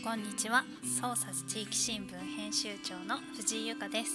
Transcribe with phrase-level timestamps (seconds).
[0.00, 0.64] んこんにちは。
[0.82, 4.12] 捜査地域新聞編集長の藤井由香です。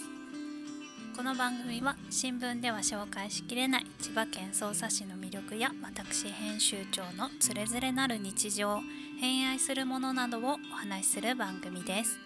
[1.16, 8.82] この番組は新聞では紹介しきれない千葉県匝瑳市の魅力や私編集長のつれづれなる日常
[9.20, 12.20] 偏愛するものなどをお話しする番組です。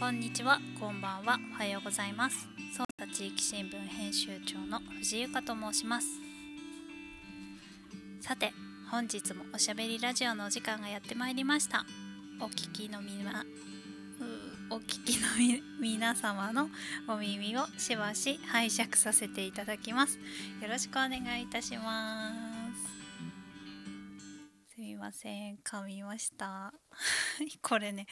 [0.00, 0.58] こんにちは。
[0.80, 1.38] こんばんは。
[1.54, 2.48] おはようございます。
[2.76, 6.08] 捜査地域新聞編集長の藤井由香と申します。
[8.20, 8.52] さて
[8.92, 11.86] 本日もおしゃべりラジオのお時間がやってまいりました。
[12.42, 13.46] お聞きのみな
[14.68, 16.68] お聞きの皆様の
[17.08, 20.18] お耳をしばし拝借させていただきます。
[20.60, 22.34] よろしくお願いいたしま
[24.68, 24.74] す。
[24.74, 26.74] すみません噛みました。
[27.62, 28.06] これね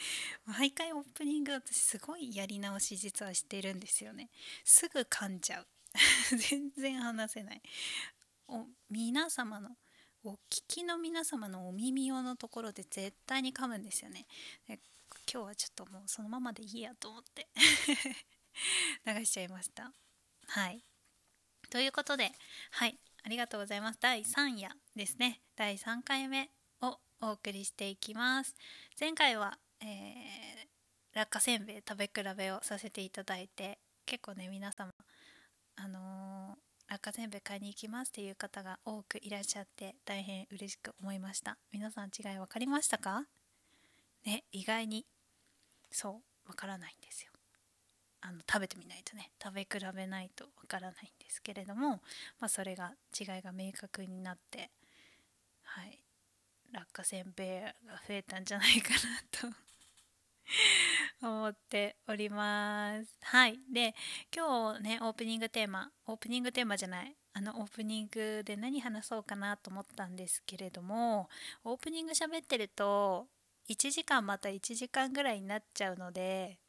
[0.45, 4.31] 毎回オープニング私すごいやり直し実はしてるんですよね。
[4.65, 5.67] すぐ噛んじゃう。
[6.49, 7.61] 全然話せない。
[8.47, 9.77] お皆様の
[10.23, 14.27] お聞きの皆様のお耳用のところで絶対に噛むんですよね。
[14.67, 14.77] 今
[15.25, 17.47] 日はちょっともうそのままでいいやと思って。
[19.05, 19.91] 流しちゃいました。
[20.47, 20.83] はい。
[21.71, 22.31] ということで
[22.69, 22.99] はい。
[23.23, 23.99] ありがとうございます。
[23.99, 25.41] 第3夜ですね。
[25.55, 28.53] 第3回目をお送りしていきます。
[28.99, 30.67] 前回は、えー、
[31.15, 34.93] 落花せんべい食べ比べをさせていただいて結構ね皆様
[35.77, 36.40] あのー
[36.91, 41.57] 落花せんべい買いに行きますっていう方が多くいらっしゃって大変嬉しく思いました。
[41.71, 43.23] 皆さん違い分かりましたか？
[44.25, 45.05] ね意外に。
[45.89, 47.31] そう分からないんですよ。
[48.19, 49.31] あの食べてみないとね。
[49.41, 52.01] 食べ比べないと分からないんですけれども、
[52.41, 54.69] まあ、それが違いが明確になって
[55.63, 55.97] はい。
[56.73, 58.97] 落花せんべいが増えたんじゃないかな
[59.31, 59.47] と。
[61.21, 63.15] 思っております。
[63.21, 63.59] はい。
[63.71, 63.93] で、
[64.35, 71.29] 今日ね、オープニングテーマ、オープニングテーマじゃない、あの、オープニングで何話そうかなと思ったんですけれども、
[71.63, 73.27] オープニング喋ってると、
[73.69, 76.59] 1時間また1時間ぐらいになっちゃうので、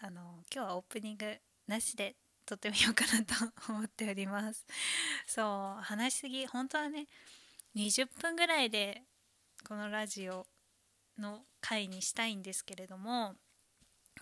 [0.00, 1.36] あの、今日はオープニング
[1.66, 3.34] なしで撮ってみようかなと
[3.72, 4.66] 思っております。
[5.26, 7.06] そう、話しすぎ、本当はね、
[7.76, 9.02] 20分ぐらいで
[9.66, 10.46] このラジオ
[11.18, 13.34] の回にしたいんですけれども、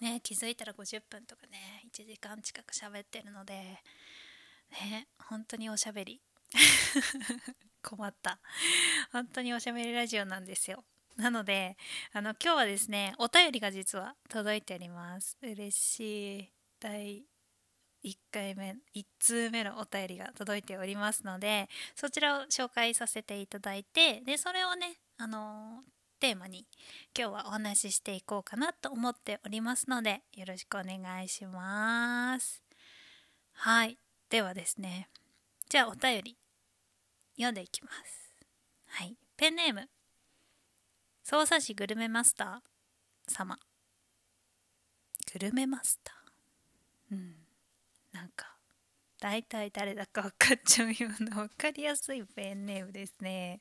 [0.01, 6.21] ね、気づいたら50分とかね1時間近く喋ってるのでね本当におしゃべり。
[7.83, 8.39] 困った。
[9.13, 10.85] 本当におしゃべりラジオなんですよ。
[11.17, 11.77] なので
[12.13, 15.37] あの今日はですねお便りが実は届いております。
[15.43, 16.53] 嬉しい。
[16.81, 17.25] 第
[18.05, 25.83] 1回目1通目のお便りが届いておりますのでそちらを紹介させていただいてでそれをねあの
[26.21, 26.67] テーマに
[27.17, 32.63] 今日はお話ししていこうかなと思っておりますのでよろしくお願いします。
[33.53, 33.99] はい。
[34.31, 35.09] ではですね。
[35.69, 36.37] じゃあお便り
[37.37, 38.35] 読んでいきます。
[38.87, 39.17] はい。
[39.37, 39.89] ペンネーム。
[41.23, 43.59] 匝瑳市グルメマスター様。
[45.33, 47.15] グルメマスター。
[47.15, 47.35] うん。
[48.13, 48.55] なんか
[49.21, 53.61] 大体誰だか分かっちゃうような分かりやすいペンネームですね。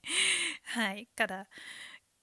[0.65, 1.07] はい。
[1.15, 1.47] から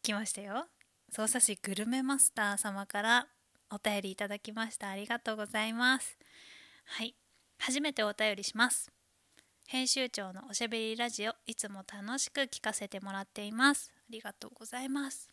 [0.03, 0.67] 来ましたよ。
[1.11, 3.27] 匝瑳市グルメマスター様から
[3.71, 4.89] お便りいただきました。
[4.89, 6.19] ありがとうございます。
[6.85, 7.15] はい。
[7.59, 8.91] 初めてお便りします。
[9.67, 13.93] 編集長のおしゃべりラジオいつも楽しく聞かせてもらっています。
[13.97, 15.31] ありがとうございます。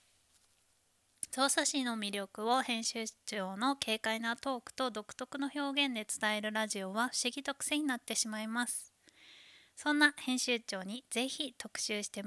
[1.31, 8.94] 匝瑳市の魅力を編集長の軽快なトークと独特の表現で伝えるラジオは不思議と癖になってしまいます。
[9.75, 12.23] そんな編集長にぜひ特集して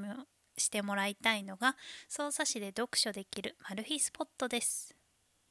[0.61, 1.77] してもらいたいのが
[2.09, 4.95] 匝瑳市で読書できるマル秘スポットです。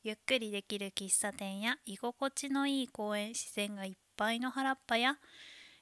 [0.03, 5.17] ゆっくりできる喫茶店や居心地のいい公園自然がいっぱいの原っぱや、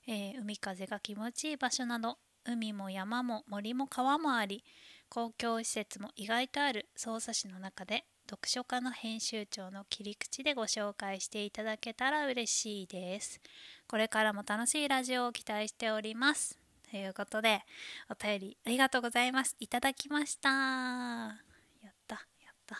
[0.07, 4.63] えー、海風が気持ちいい場所など海も山も森も川もあり
[5.10, 13.40] 公共施設も意外とある匝瑳市の中で読書家の編集長の切り口でご紹介していただけたら嬉しいです。
[13.88, 16.67] これからも楽しいラジオを期待しております。
[16.89, 17.63] ということで、
[18.10, 19.56] お便りありがとうございます。
[19.60, 20.50] いただきました。
[20.50, 21.36] や
[21.89, 22.80] った、やった。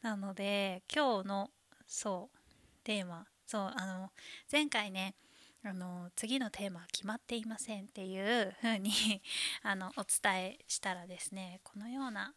[0.00, 1.50] なので、今日の、
[1.86, 2.38] そう、
[2.84, 4.10] テーマ、そう、あの、
[4.50, 5.14] 前回ね、
[5.64, 8.90] あの次のテーマは決まっていませんっていう風に
[9.62, 12.34] あのお伝えしたらですねこのような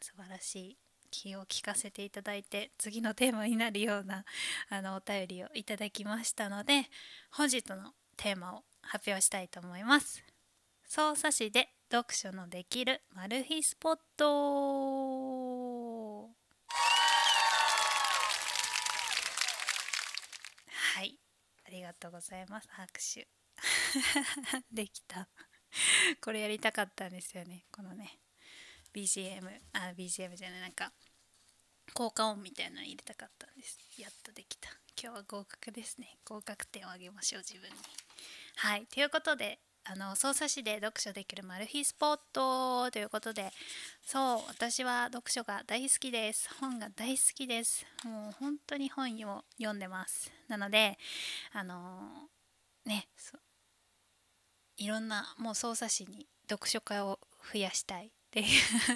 [0.00, 0.78] 素晴らしい
[1.10, 4.24] 気を利かせていただいて次のテーマになるような
[4.70, 6.88] あのお便りをいただきましたので
[7.32, 10.22] 本日のテーマを発表したいと思います。
[10.88, 14.24] 匝瑳市で読書のできるマル秘スポット。
[20.68, 21.18] はい。
[21.66, 22.68] ありがとうございます。
[22.70, 23.26] 拍手。
[24.72, 25.28] できた。
[26.20, 27.66] これやりたかったんですよね。
[27.70, 28.18] このね。
[28.94, 30.60] BGM あ BGM じゃない。
[30.60, 30.92] なんか
[31.92, 33.78] 効果音みたいなの入れたかったんです。
[33.98, 34.70] やっとできた。
[35.00, 36.18] 今日は合格ですね。
[36.24, 37.76] 合格点をあげましょう自分に。
[38.56, 38.86] はい。
[38.86, 43.52] ということであの操作士で読書できるマル秘スポットということで
[44.02, 46.48] そう私は読書が大好きです。
[46.58, 47.84] 本が大好きです。
[48.02, 50.32] もう本当に本を読んでます。
[50.48, 50.98] なので
[51.52, 52.28] あの
[52.86, 53.08] ね
[54.76, 57.18] いろんなもう操作士に読書家を
[57.52, 58.46] 増やしたいっていう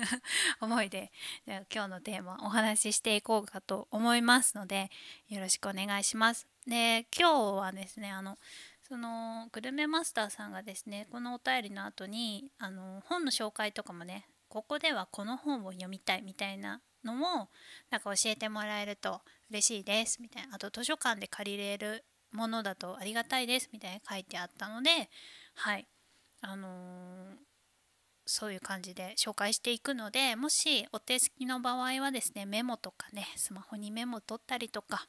[0.61, 1.13] 思いで
[1.47, 4.91] 今日のテーマお話ししていこうかと思いますので
[5.29, 6.47] よろしくお願いします。
[6.67, 8.39] で今日はですねあの
[8.89, 17.51] そのグルメマスターさんがですねこのお便りの後にあの本の紹介とかもねここではこの本を読みたいみたいなのも
[17.91, 19.21] なんか教えてもらえると
[19.51, 20.57] 嬉しいですみたいな。
[20.57, 25.11] あと図書館で借りれるものだとありがたいですみたいな書いてあったので
[25.55, 25.87] はい。
[26.41, 27.49] あのー
[28.31, 35.07] そういう感じで紹介していくのでもしお手すきの場合はですねメモとかねスマホにメモ取ったりとか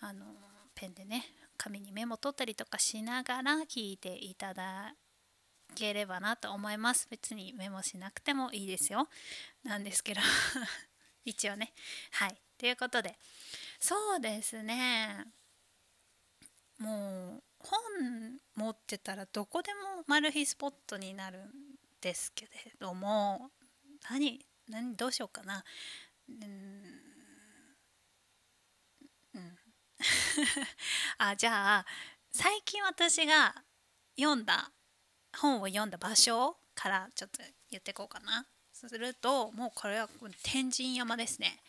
[0.00, 0.26] あの
[0.74, 1.24] ペンでね
[1.58, 4.94] 紙にメモ取ったりとかしながら聞いていただ
[5.74, 7.06] ければなと思います。
[7.10, 9.08] 別にメモしなくてもいいですよ。
[9.64, 10.20] なんですけど。
[11.24, 11.72] 一応ね。
[12.12, 12.40] はい。
[12.56, 13.18] ということで。
[13.80, 15.26] そうですね。
[16.78, 21.52] もう本持ってたらどこでもマル秘スポットになるん
[22.00, 23.50] ですけれども。
[24.10, 25.64] 何何どうしようかな。
[26.28, 27.08] うん
[29.34, 29.58] うん
[31.18, 31.86] あじゃあ
[32.30, 33.54] 最近私が
[34.16, 34.70] 読んだ
[35.36, 38.46] 本を読んだ場所からちょっと言っていこうかな。
[38.72, 40.08] するともうこれは
[40.44, 41.60] 天神山ですね。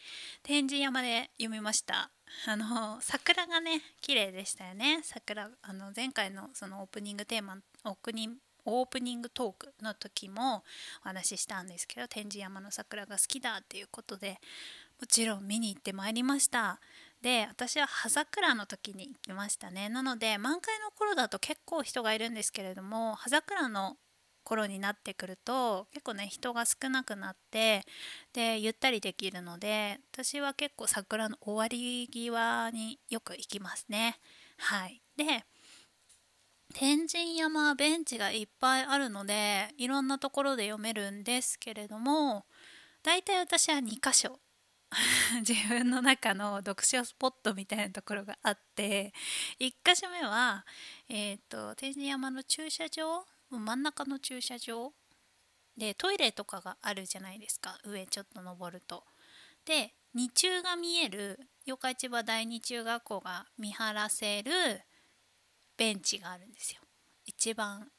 [0.43, 2.11] 天神山で読みました。
[2.45, 5.01] あの桜がね綺麗でしたよね。
[5.03, 10.57] 桜あの前回のそのオープニングテーマオープニングオープニングトークの時も
[11.03, 14.39] お話ししたんですけど天神山の桜が好きだっていうことで
[14.99, 16.79] もちろん見に行ってまいりました。
[17.21, 19.89] で私は葉桜の時に行きましたね。
[19.89, 23.97] なので満開の頃だと結構人がいるんですけれども葉桜の
[24.43, 27.83] 頃になってくると結構ね人が少なくなって
[28.33, 34.17] でゆったりできるので私は結構桜の終わり際によく行きますね。
[34.57, 35.01] はい。
[35.17, 35.43] で
[36.73, 42.45] 天神山ベンチがいっぱいあるのでいろんなところで読めるんですけれども
[43.03, 44.39] 大体私は2箇所
[45.47, 49.13] 自分の中の読書スポットみたいなところがあって
[49.59, 50.65] 1箇所目は、
[51.07, 54.93] えーと、天神山の駐車場真ん中の駐車場。
[55.77, 59.05] でトイレとかがあるじゃないですか上ちょっと登ると。
[59.63, 64.51] で日中が見える四日市場第二中学校が見晴らせる
[65.77, 66.81] ベンチがあるんですよ。
[67.25, 67.89] 一番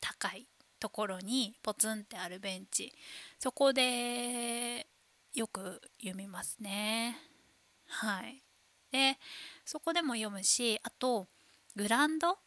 [0.00, 0.46] 高い
[0.80, 2.92] ところにポツンってあるベンチ。
[3.38, 4.86] そこで
[5.36, 7.16] よく読みますね。
[7.86, 8.42] はい。
[8.90, 9.16] で
[9.64, 11.28] そこでも読むしあと
[11.76, 12.38] グランド？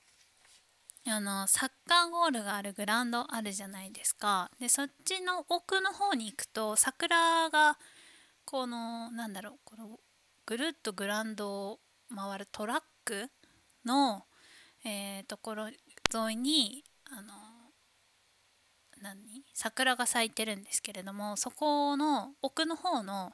[1.07, 4.51] あのサッカーゴールがあるグラウンドあるじゃないですか。
[4.59, 7.77] でそっちの奥の方に行くと桜が
[8.43, 9.99] このなんだろうこの
[10.45, 11.79] ぐるっとグラウンドを
[12.13, 13.29] 回るトラック
[13.85, 14.25] の
[14.85, 17.33] えー、ところ沿いにあの
[19.01, 19.43] 何？
[19.53, 23.33] 桜が咲いてるんですけれどもそこの奥の方の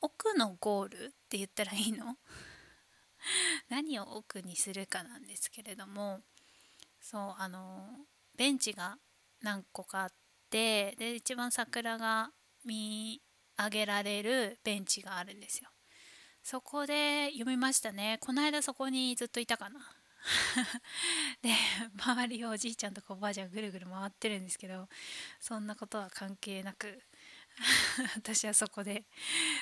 [0.00, 2.16] 奥のゴールって言ったらいいの？
[3.68, 6.22] 何を奥にするかなんですけれども
[7.00, 8.98] そうあのベンチが
[9.40, 10.12] 何個かあっ
[10.48, 12.32] てで一番桜が
[12.64, 13.22] 見
[13.56, 15.70] 上げられるベンチがあるんですよ。
[16.42, 18.18] そこで読みましたね。
[18.20, 19.99] この間そこにずっといたかな。
[21.42, 21.54] で
[21.98, 24.88] 周りをおじいちゃんとかおばあちゃんぐるぐる回ってるんですけど
[25.40, 27.02] そんなことは関係なく
[28.16, 29.04] 私はそこで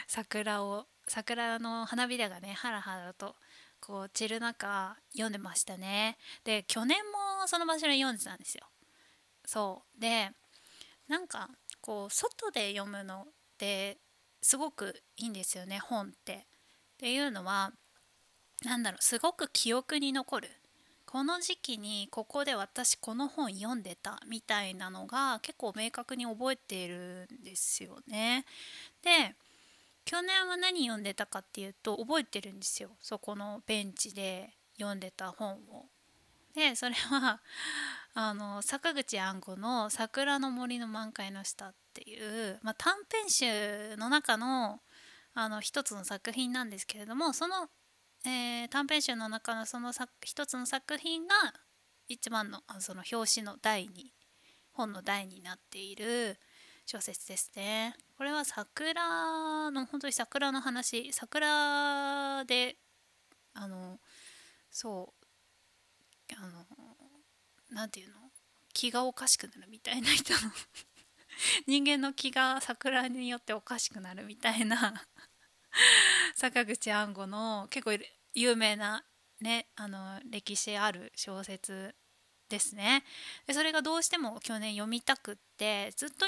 [0.07, 3.37] 桜を桜の花びらがねハラハラと
[3.81, 6.19] こう散る中読んでましたね。
[6.45, 8.67] で去年もその場所で読んでたんですよ。
[9.45, 10.01] そう。
[10.01, 10.33] で
[11.07, 11.49] なんか
[11.81, 13.99] こう外で読むのって
[14.43, 16.47] すごくいいんですよね本って。
[16.95, 17.73] っていうのは
[18.65, 20.49] なんだろうすごく記憶に残る
[21.07, 28.45] この時期にここで私この本読んでたみたいなのが結構明確に覚えているんですよね。
[29.03, 29.35] で
[30.05, 35.87] 去年は何読んでたかっていうと覚えてるんですよそこのベンチで読んでた本を。
[36.55, 37.41] でそれは
[38.13, 44.83] あの坂口安吾の「桜の森の満開の下」っていう、まあ、短編集の中の
[45.35, 47.71] あの一つの作品なんですけれどもその
[48.25, 49.93] えー、短編集の中のその
[50.25, 51.35] 一つの作品が
[52.09, 54.13] 一番のその表紙の台に
[54.73, 56.39] 本の台になっている
[56.87, 57.95] 小説ですね。
[58.17, 62.77] これは桜の本当に桜の話桜で
[63.55, 63.99] あの
[64.71, 65.13] そ
[66.31, 66.65] うあの
[67.71, 68.17] 何て言うの
[68.73, 70.39] 気がおかしくなるみたいな人の
[71.67, 75.07] 人間の気が桜によっておかしくなるみたいな
[76.39, 77.99] 坂口安吾の結構
[78.33, 79.03] 有名な
[79.41, 81.97] ねあの歴史ある小説
[82.49, 83.03] ですね。
[83.49, 86.27] でそれがどうしても去年読みたくってずっと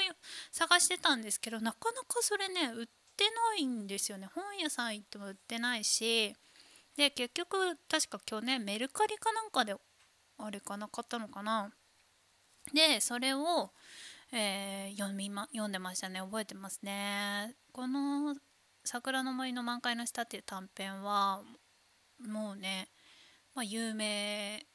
[0.51, 3.23] 探してたんですけどなかなかそれね売って
[3.55, 4.27] ないんですよね。
[4.35, 6.35] 本屋さん行っても売ってないし
[6.97, 9.73] で結局確か去年メルカリかなんかで
[10.39, 11.71] あれかな買ったのかな。
[12.73, 13.71] でそれを、
[14.33, 16.19] えー、読みま読んでましたね。
[16.19, 17.55] 覚えてますね。
[17.71, 18.35] この
[18.83, 21.43] 「桜の森の満開の下」っていう短編は
[22.19, 22.89] もうね、
[23.53, 24.65] まあ、有名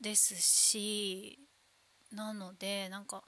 [0.00, 1.38] ですし
[2.10, 3.24] なのでなんか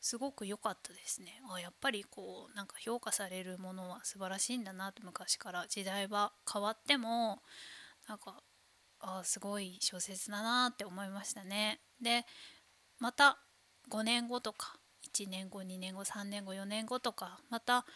[0.00, 1.40] すごく良かったですね。
[1.50, 5.66] あやっぱりこうなんか評価されるものは素晴らしいんだなって昔から。
[5.68, 7.42] 時代は変わっても
[8.06, 8.42] なんか
[9.00, 11.80] あすごい小説だなって思いましたね。
[12.00, 12.24] で
[12.98, 13.38] また
[13.90, 14.78] 5年後とか
[15.12, 17.86] 1年後2年後3年後4年後とかまた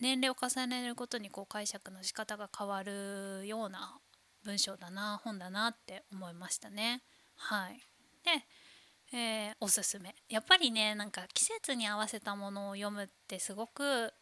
[0.00, 3.98] 年齢を重ねるごとにこう解釈の仕方が変わるような
[4.44, 7.02] 文章だな本だなって思いましたね。
[7.36, 7.80] はい、
[8.24, 10.14] で、えー、おすすめ。
[10.28, 14.12] やっぱりねなんか季節に合わせたものを読むってすごく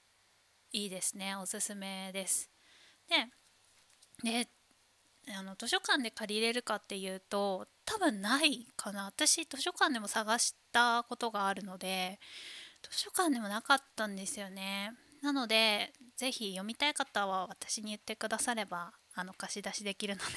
[0.73, 1.37] いいですね。
[1.37, 2.51] おすすめです。
[3.09, 3.27] で
[4.23, 4.49] で
[5.37, 9.07] あの図書館で借りれるかっていうと多分ないかな。
[9.07, 12.19] 私図書館でも探したことがあるので
[12.83, 14.93] 図書館でもなかったんですよね。
[15.25, 20.35] なので是非読みたい方は私に言ってくださればあの貸し出しできるので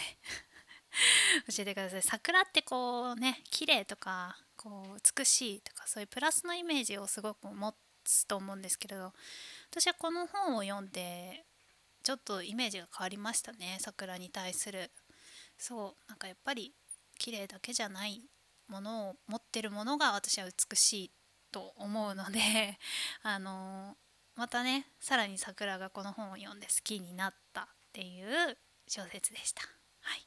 [1.54, 2.02] 教えてください。
[2.02, 7.76] 桜ってこうね綺麗とかこう美しいとかそういうプラスのイメージをすごく持
[8.06, 9.14] つと思うんですけれど
[9.70, 11.46] 私はこの本を読んで
[12.02, 14.90] ちょっとイメージが変わりましたね桜に対する。
[15.58, 16.74] そうなんかやっぱり
[17.20, 18.24] 綺麗だけじゃない
[18.70, 21.12] ものを持ってるものが私は美しい
[21.52, 22.80] と思うので
[23.24, 23.98] あの
[24.38, 29.64] またねさらに桜がこの本を読んで好きになったっていう小説でした。
[30.02, 30.20] はい、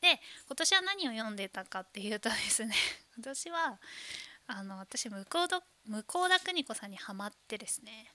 [0.00, 2.74] で今年は何を読んでたかっていうとですね
[3.16, 3.80] 今年は
[4.46, 8.12] あの私向田向田邦子さんにハマってですね、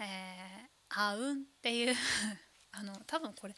[0.00, 1.94] えーあうんっていう
[2.72, 3.54] あの多分これ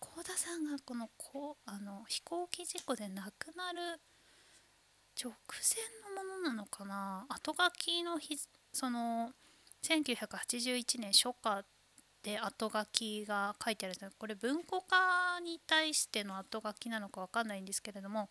[0.00, 4.00] 向田さんがこのこあの飛行機事故で亡くなる
[5.20, 8.36] 直前のものなのかな後書きの日
[8.72, 9.32] その
[9.86, 11.64] 1981年初夏
[12.22, 18.28] で後書きが書いてあるんですこれ文庫化に対しての後書きなのか分かんないんですけれども、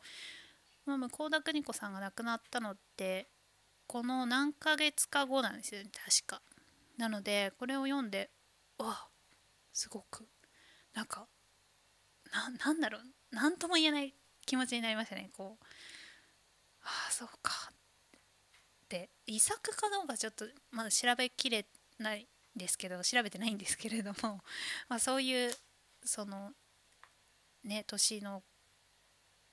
[0.86, 3.30] まあ、向田邦子さんが亡くなったのって
[3.88, 6.42] この何ヶ月か後なんですよね確か。
[6.98, 8.30] なのでこれを読んで
[8.78, 9.08] わ
[9.74, 10.26] すごく
[10.94, 11.28] なんか
[12.64, 14.14] なんだろう何とも言えない
[14.46, 15.66] 気持ちになりましたねこう
[16.84, 17.72] ああそうか
[18.96, 21.66] って遺作かどうかちょっとまだ調べきれ
[22.00, 24.42] ないですけど調べてないんですけれども、
[24.88, 25.56] まあ、そういう
[26.04, 26.54] その
[27.64, 28.44] ね年の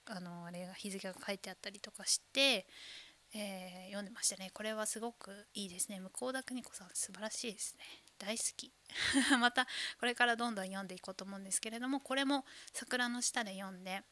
[0.06, 2.66] あのあれが日付が書いてあったりとかして
[3.34, 4.50] えー、読んでましたね。
[4.52, 6.00] これはすごくいいですね。
[6.00, 7.84] 向田邦子さん素晴らしいですね。
[8.18, 8.70] 大好き。
[9.40, 9.66] また
[9.98, 12.44] これからどんどん読んでいこうと思うんですけれどもこれも
[12.74, 14.02] 桜の下で読んで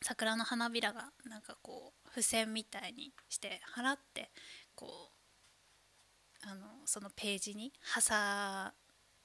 [0.00, 4.30] 桜の花びらがなんかこう付箋みたいにして払って
[4.74, 5.10] こ
[6.44, 8.14] うあのそのページに挟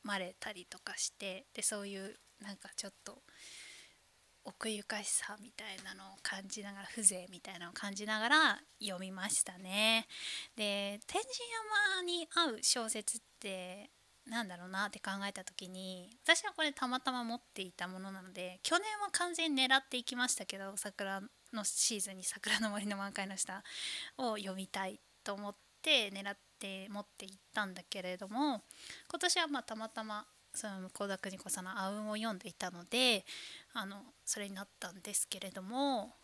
[0.03, 3.22] まれたりとかしてでそういうなんかちょっと
[4.46, 10.08] 奥ゆかしさみたいなのを感じながら風情みたいなのを感じながら読みましたね。
[10.56, 11.34] で天神
[11.98, 13.89] 山に合う小説って
[14.25, 21.22] なんだろうなって考えた時に私はこれたまたま持っていたものなので去年は完全に狙っていきましたけど桜
[21.53, 23.63] のシーズンに「桜の森の満開の下」
[24.17, 28.63] を読みたいと思って狙って持っていったんだけれども
[29.09, 33.25] 今年はまあたまたまその向田邦子さんの「あうん」を読んでいたので
[33.73, 36.15] あのそれになったんですけれども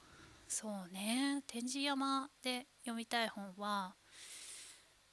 [0.47, 3.95] そうね天神山で読みたい本は、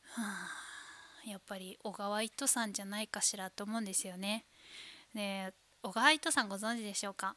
[0.03, 0.51] はあ、
[1.25, 4.45] やっぱり小川糸さんじゃないかしらと思うんですよね。
[5.15, 7.37] で小川糸さんご存知でしょうか？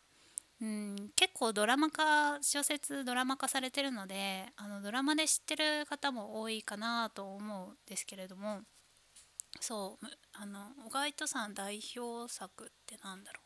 [0.62, 8.62] うん結構ドラマ化小説ドラマ化されてるのであのドラマで知ってる方も多いかなと思うんですけれども
[9.60, 13.43] そうあの小川糸さん代表作ってなんだろう。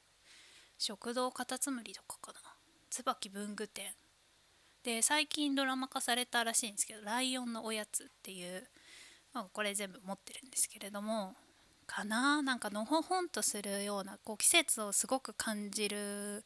[0.79, 2.39] 食堂カタツムリとかかな。
[2.89, 3.93] 椿文具店。
[4.83, 8.69] で最近ドラマ化されたらしいんですけど「ライオンのおやつ」っていう
[9.33, 11.35] まあ、これ全部持ってるんですけれども
[11.85, 12.41] かな。
[12.41, 16.43] なんかのほほんとするようなこう季節をすごく感じる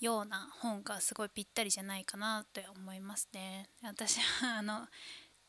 [0.00, 3.68] ような本がすごいぴったりじゃないかなって思いますね。
[3.82, 4.86] 私はあの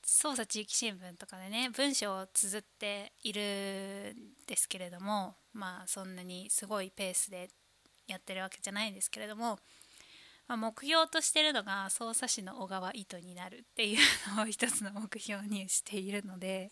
[0.04, 7.50] 捜査地域新聞とかでね文章を綴っているんですけれどもまあそんなにすごいペースで
[8.08, 9.60] やってるわけじゃないんですけれども、
[10.48, 13.98] まあ、目標としてるのが捜査士の小川糸になるっていう
[14.36, 16.72] のを一つの目標にしているので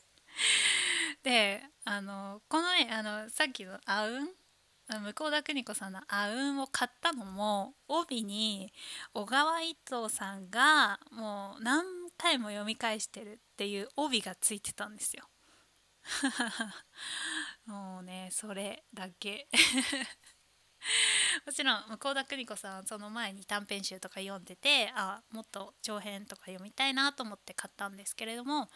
[1.23, 4.29] であのこのねあのさっきの「あうん」
[4.87, 8.71] 向田邦子さんの「あうん」を買ったのも帯に
[9.13, 11.83] 小川一藤さんがもう何
[12.17, 15.29] 回も読み返してるっていう帯がついてたんですよ。
[17.65, 19.49] もうねそれだけ
[21.45, 28.69] もちろん向田邦子さんその前に短編集とか読んでてあもっと長編とか読みたいなと思って買ったんですけれども、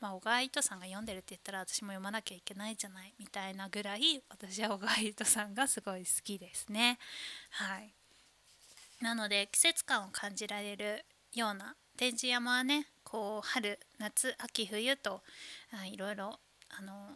[0.00, 6.98] まあ、小川糸さんが読んでるって言ったら私も読まなきゃいけないじゃないみたいなぐらい私は小川糸さんがすごい好きですね。
[7.50, 7.94] はい
[9.00, 11.04] なので季節感を感じられる
[11.34, 15.22] ような展示山はねこう春夏秋冬と
[15.92, 16.38] いろいろ
[16.70, 17.10] あの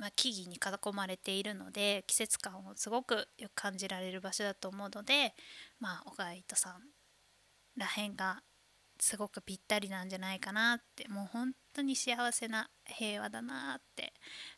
[0.00, 5.34] まあ、木々に囲まれているので季節感をすごくよく感じられる場所だと思うので、
[5.78, 6.80] まあ、小川糸さん
[7.76, 8.40] らへんが
[8.98, 14.14] すごくぴったりなんじゃないかなってもう本当に幸せな平和だなって、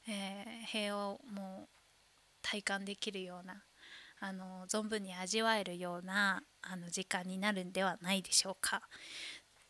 [0.08, 1.68] えー、平和をもう
[2.40, 3.64] 体感できるような
[4.20, 8.82] あの存分に味わえるようなあの時間になるんではないでしょうか。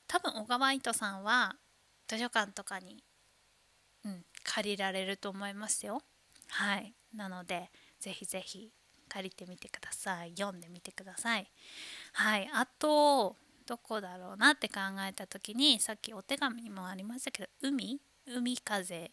[0.06, 1.56] 多分小川糸さんは
[2.06, 3.02] 図書館とかに、
[4.04, 6.02] うん、借りられると思いますよ。
[6.48, 6.94] はい。
[7.14, 8.70] なので、ぜひぜひ
[9.08, 10.32] 借りてみてください。
[10.36, 11.50] 読んでみてください。
[12.12, 12.50] はい。
[12.52, 18.00] あと、どこだろうなって考えた時に、さっきお手紙もありましたけど、海？
[18.26, 19.10] 海風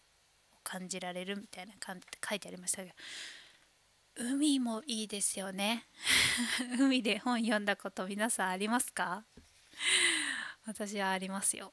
[0.52, 2.94] を感じられるみたいな感じで書いてありましたけど、
[4.16, 5.86] 海もいいですよね。
[6.78, 9.24] 海で本読んだこと皆さんありますか？
[10.66, 11.72] 私はありますよ。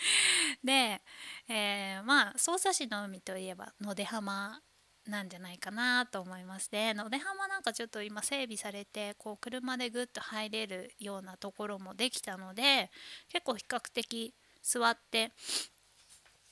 [0.64, 1.00] で、
[1.48, 4.60] えー、まあ匝瑳市の海といえば野出浜
[5.06, 12.90] なんじゃないかなと思いますね野出浜なんかちょっと今整備されてこう車でぐっと入れるようなところもできたので
[13.28, 15.32] 結構比較的座って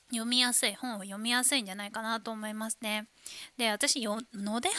[0.09, 3.07] 読みやすい本を読みやすいんじゃないかなと思いますね。
[3.57, 4.69] で私野出浜で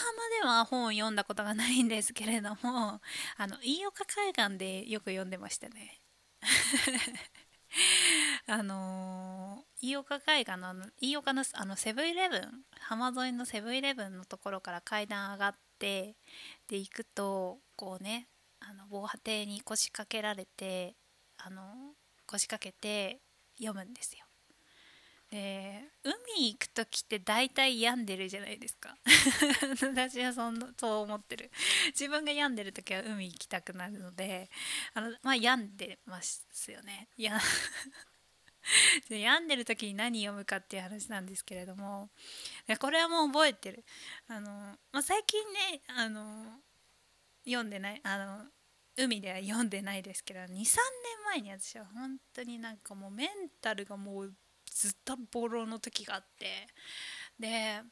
[0.42, 3.00] は本を読んだことがないんですけれども
[3.36, 6.00] あの飯岡海岸でよく読んでましたね。
[8.46, 16.16] あのー、飯岡海岸の飯岡のあのセブンイレブン浜沿いのセブンイレブンのところから階段上がって
[16.68, 18.28] で行くとこうね
[18.60, 20.96] あの防波堤に腰掛けられて
[21.36, 21.94] あの
[22.26, 23.20] 腰掛けて
[23.58, 24.27] 読むんですよ。
[25.30, 28.96] で海行く時って大体病んでるじゃないですか。
[29.82, 31.50] 私はそんなそう思ってる。
[31.88, 34.48] 自分が病んでる時は海行きたくなるので
[34.94, 37.08] あのまあ病んでますよね。
[37.16, 37.38] いや
[39.08, 42.10] 病んでる時に何読むかっていう話なんですけれども
[42.78, 43.84] これはもう覚えてる。
[44.28, 44.50] あの、
[44.92, 46.62] まあ、最近ねあの
[47.44, 48.50] 読んでないあの
[48.96, 50.64] 海では読んでないですけど23年
[51.26, 53.28] 前に私は本当になんかもうメン
[53.60, 54.34] タルがもう
[54.78, 56.68] ずっとボロの時があって
[57.38, 57.82] で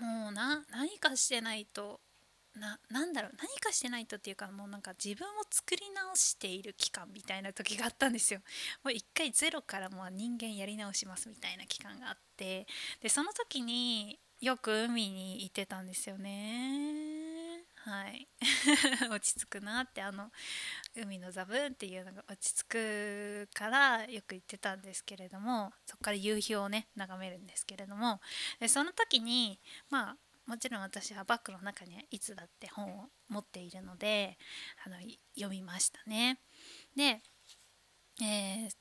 [0.00, 2.00] もうな何かしてないと
[2.54, 8.40] ななんだろう何かしてないとっていうかもうなんか自分を作り直している期間みたいな時があったんですよ。
[8.82, 12.66] もう一回ゼロからもう人間やり直しますみたいな期間があって
[13.00, 17.05] でその時によく海に行ってたんですよね。
[17.86, 18.26] はい
[19.10, 20.32] 落ち着くなってあの
[20.96, 28.20] 海のザブンっていうのが落ち着くからよく言ってたんですけれどもそこから夕日をね眺めるんですけれども
[28.58, 34.36] でその時にまあもちろん私はバッグの中にはいつだって本を持っているので
[34.84, 34.96] あの
[35.34, 36.40] 読みましたね。
[36.96, 37.22] で、
[38.20, 38.76] えー、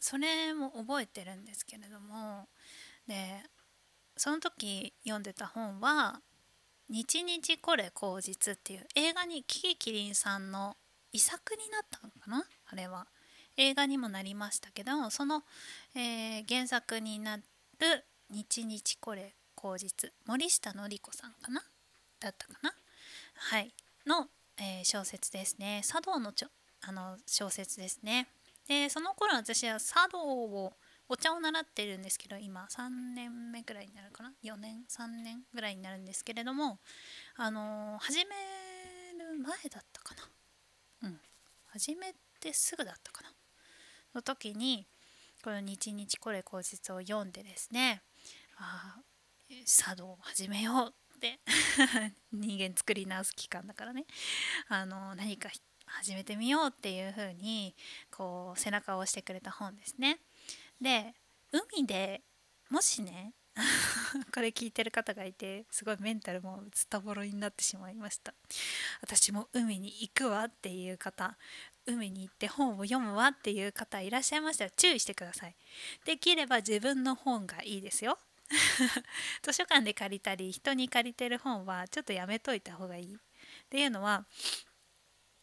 [0.00, 2.48] それも覚えてるんですけれども
[3.06, 3.44] で
[4.16, 6.20] その時読んでた本は
[6.90, 10.76] 日日これ口実っていう映画にキキキリンさんの
[11.12, 12.44] 遺作になったのかな？
[12.66, 13.06] あれは。
[13.56, 15.44] 映画にもなりましたけどその、
[15.94, 17.42] えー、原作になる
[18.30, 21.62] 日日これ口実森下典子さんかな？
[22.18, 22.72] だったかな？
[23.34, 23.72] はい。
[24.04, 24.26] の、
[24.58, 25.82] えー、小説ですね。
[25.84, 26.48] 茶道のちょ
[26.82, 28.26] あの小説ですね。
[28.66, 30.72] でその頃私は茶道を
[31.12, 36.78] お茶を習ってるんですけど今3年目ぐらいになるかな？4年？3年ぐらいになるんですけれども
[37.36, 38.30] あのー、始め
[39.18, 40.14] る前だったか
[41.02, 41.08] な？
[41.08, 41.20] うん。
[41.66, 43.30] 始めてすぐだったかな？
[44.14, 44.86] の時に
[45.42, 48.02] この「日日これ口実」を読んでですね
[48.58, 49.00] あ
[49.66, 51.40] 茶道を始めようって
[52.32, 54.04] 人間作り直す期間だからね。
[54.68, 55.50] あの何か
[55.86, 57.74] 始めてみようっていう風に
[58.12, 60.20] こう背中を押してくれた本ですね。
[60.80, 61.14] で
[61.52, 62.22] 海で
[62.70, 63.34] もしね
[64.32, 68.34] これ聞いてる方がいてすごいメンタルもズタボロになってしまいました。
[69.02, 71.36] 私も海に行くわっていう方
[71.86, 75.56] 海に行って本を読むわっていう方いらっしゃいましたら注意してください。
[76.04, 78.18] できれば自分の本がいいですよ。
[79.42, 83.14] 図書館で借りたり人に借りてる本はちょっとやめといた方がいい。
[83.14, 83.18] っ
[83.68, 84.26] ていうのは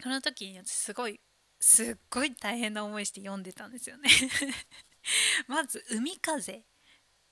[0.01, 1.19] その時に私すごい
[1.59, 4.09] すっごい大変な思いして読んでたんですよね。
[5.47, 6.63] まず海風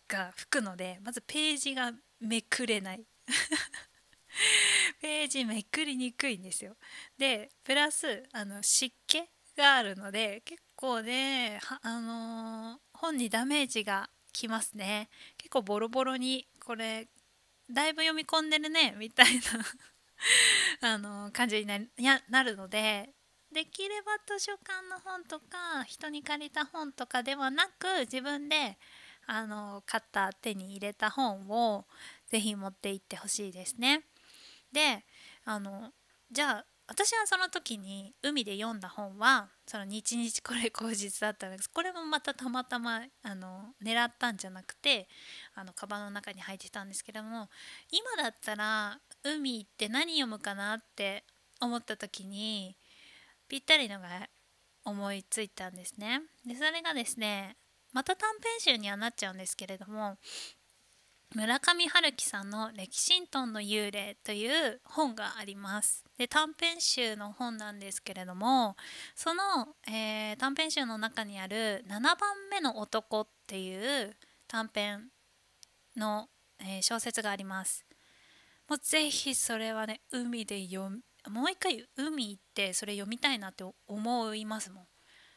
[0.08, 3.06] が吹くのでまずページがめくれない。
[5.02, 6.78] ページめくりにくいんですよ。
[7.18, 9.24] でプラスあの湿気
[9.56, 15.10] があるので結構ねあのー、本にダメージがきますね。
[15.38, 17.08] 結構ボロボロにこれ
[17.70, 19.42] だいぶ読み込んでるねみたいな
[20.94, 23.15] あの感じにななるので
[23.56, 28.78] できれば図書館の本とか人に借りた本とかではなく自分で
[29.28, 31.86] あの買った手に入れた本を
[32.28, 34.04] ぜひ持って行ってほしいですね。
[34.74, 35.06] で
[35.46, 35.94] あの
[36.30, 45.08] じゃあ私はその時に海で読んだ本はその日日これ口実だったんですこれもまたたまたまあの狙ったんじゃなくて
[45.56, 47.48] あのカバンの中に入ってたんですけども
[47.90, 51.24] 今だったら海行って何読むかなって
[51.62, 52.76] 思った時に
[53.48, 54.28] ぴったりのが
[54.84, 56.22] 思いついたんですね。
[56.46, 57.58] でそれがですね
[57.92, 60.18] また短編集にはなっちゃうんですけれども
[61.34, 66.06] 村上春樹さんの「歴史トンの幽霊」という本があります。
[66.18, 68.78] で短編集の本なんですけれども
[69.16, 74.16] その、えー、短編集の中にある「7番目の男」っていう
[74.48, 75.12] 短編
[75.98, 76.30] の、
[76.60, 77.86] えー、小説があります。
[78.68, 80.90] もうぜひそれはね海で読
[81.30, 84.88] もう一回海行ってそれ読みたいなって思いますもん。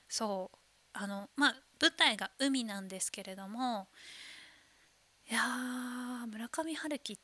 [0.08, 0.58] そう。
[0.92, 3.88] あのまあ舞台が海なんですけれども
[5.30, 5.40] いや
[6.26, 7.18] 村上春樹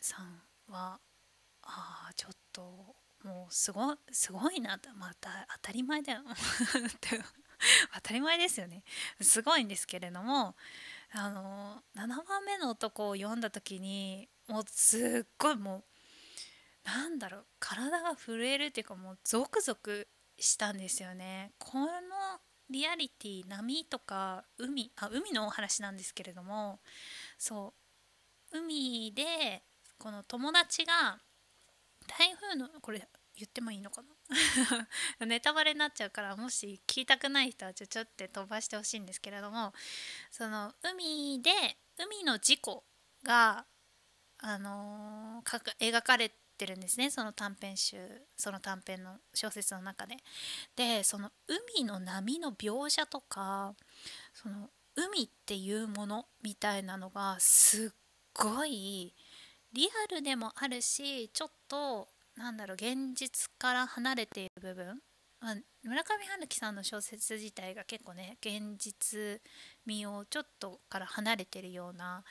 [0.00, 0.98] さんは
[1.62, 6.22] あちょっともうすごすごいなまた当たり前だよ。
[7.94, 8.82] 当たり前ですよね。
[9.20, 10.54] すごいんですけれども
[11.12, 15.84] あの7番目の男を読んだ時にもうすっごいもう
[16.84, 20.06] なんだろう体が震えるっていうかもうゾクゾク
[20.38, 21.52] したんですよね。
[21.58, 21.90] この
[22.70, 26.80] リアリティ波とか海あ海のお話なんですけれども
[27.38, 27.72] そ
[28.52, 28.58] う。
[28.58, 29.62] 海で
[29.98, 31.18] この友達が
[32.06, 34.02] 台風のこれ言ってもいいのか
[35.18, 35.26] な？
[35.26, 39.72] ネタバレになっちゃうからもし聞きたくない人はちょちょって飛ばしてほしいんですけれども
[40.30, 41.50] その海で
[41.98, 42.84] 海の事故
[43.22, 43.66] が、
[44.38, 47.96] あのー、描かれってるんですねその短編集
[48.36, 50.16] その短編の小説の中で。
[50.76, 53.74] でその海の波の描写とか
[54.32, 57.90] その海っていうものみたいなのがすっ
[58.32, 59.12] ごい
[59.72, 65.00] リアルでもあるしちょっとなんだろう現実から離れている部分、
[65.40, 69.40] まあ、村上春樹さんの小説自体が結構ね現実
[69.86, 72.24] 味をちょっとから離れてるような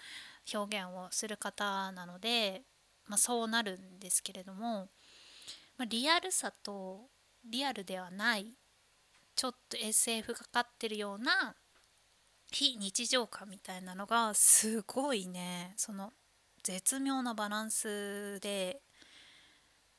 [0.54, 2.64] 表現をする方なので
[3.08, 4.90] まあ、そうなるんですけれども、
[5.78, 7.10] まあ、リアルさと
[7.46, 8.54] リアルではない
[9.36, 11.56] ちょっと SF がかってるような
[12.52, 16.14] 非日常感みたいなのがすごいねその
[16.62, 18.82] 絶妙なバランスで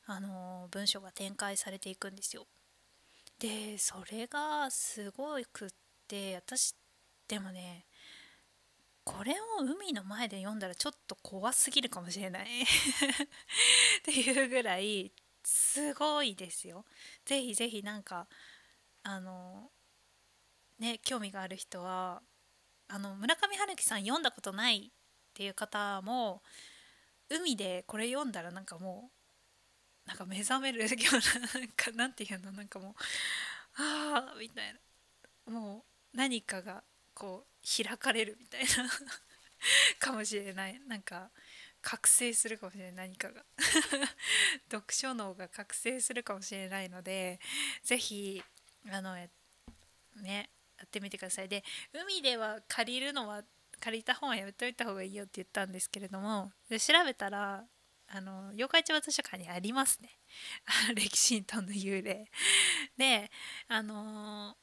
[0.07, 2.45] あの文章が展開されていくんですよ。
[3.39, 5.69] でそれがすごくっ
[6.07, 6.73] て私
[7.27, 7.85] でもね
[9.05, 12.65] これを海の前で読んだらちょっと怖すぎるかもしれない っ
[14.03, 15.13] ていうぐらい
[15.43, 16.85] すごいですよ。
[17.23, 18.27] ぜひぜひなんか
[19.03, 19.71] あの
[20.79, 22.23] ね興味がある人は
[22.87, 24.91] あの村上春樹さん読んだことないっ
[25.35, 26.41] ていう方も
[27.29, 29.11] 海でこれ読んだらなんかも
[30.05, 32.93] うなんか目覚めるようななんかなんていうのなんかもう
[33.77, 34.73] ああみたい
[35.45, 38.89] なもう何かがこう開かれるみたいな。
[39.99, 40.79] かもしれない。
[40.87, 41.31] なんか
[41.81, 43.09] 覚醒するかもしれない。
[43.09, 43.43] 何かが。
[44.71, 47.39] 読書脳が覚醒するかもしれないので
[47.83, 48.43] 是非
[48.91, 49.15] あの
[50.15, 51.49] ねやってみてください。
[51.49, 53.43] で海では借りるのは
[53.79, 57.65] 借りた本はやめといた方がいいよって言ったんですけれどもで調べたら
[58.07, 60.19] あの妖怪市場図書館にありますね。
[60.93, 62.29] 歴史トンの幽霊。
[62.97, 63.31] で
[63.67, 64.57] あの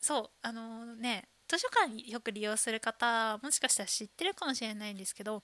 [0.00, 5.42] そうあのね図書館よく利用する方もしかしたら知ってるかもしれないんですけど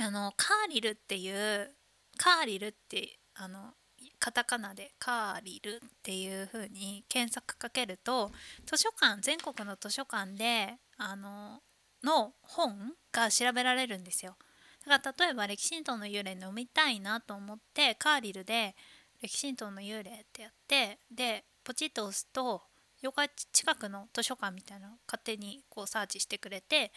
[0.00, 1.70] あのカーリルっていう
[2.16, 3.74] カーリルってあの
[4.18, 8.32] カタカナでカーリルっていう風に検索かけると
[8.66, 11.60] 図書館全国の図書館であの
[12.02, 14.36] の本が調べられるんですよ。
[14.84, 18.74] だから例えば歴史ンの幽霊飲みたいなと思ってカーリルで
[19.22, 22.62] 歴史ンの幽霊ってやってでポチッと押すと
[23.02, 26.92] ヨガ近くの図書館みたいなの勝手にこうサーチしてくれて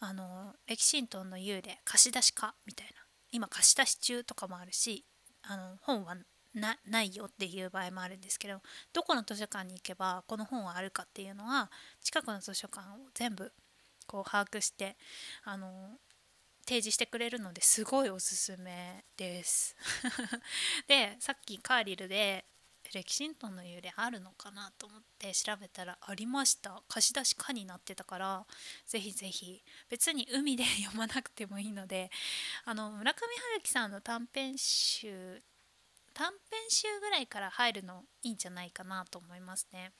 [0.00, 3.06] あの歴史ンの幽霊貸し出しかみたいな。
[3.32, 5.04] 今貸し出し中とかもあるし
[5.42, 6.16] あの本は
[6.54, 8.60] ないよっていう場合もあるんですけど
[8.92, 11.70] どこの図書館に行けばこの本はあるかっていうのは
[12.02, 13.52] 近くの図書館を全部
[14.06, 14.96] こう把握して
[15.44, 15.98] あの
[16.66, 19.76] 提示してくれるのですごいおすすめです。
[20.88, 22.44] でさっきカーリルで
[22.94, 26.82] レキシントンの幽霊あるのかなと思って調べたらありました。
[26.88, 28.46] 貸し出し可になってたから
[28.86, 29.62] ぜひぜひ。
[29.88, 32.10] 別に海で 読まなくてもいいので
[32.64, 35.42] あの村上春樹さんの短編集
[36.14, 39.92] 短編集ぐらいから入るのいいんじゃないかなと思いますね。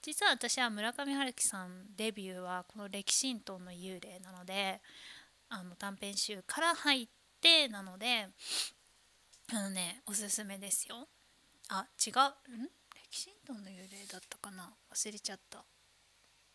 [0.00, 4.80] 実は私は村上春樹さんデビューはこの「歴史との幽霊」なので
[5.50, 7.08] あの短編集から入っ
[7.40, 8.28] てなので
[9.52, 11.08] あのねおすすめですよ。
[11.72, 12.12] あ違う。
[12.56, 12.68] ん？
[13.10, 14.72] 歴史との幽霊だったかな？
[14.92, 15.64] 忘れちゃった。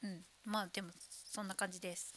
[0.04, 0.26] うん。
[0.44, 0.92] まあでも
[1.32, 2.14] そんな感じです。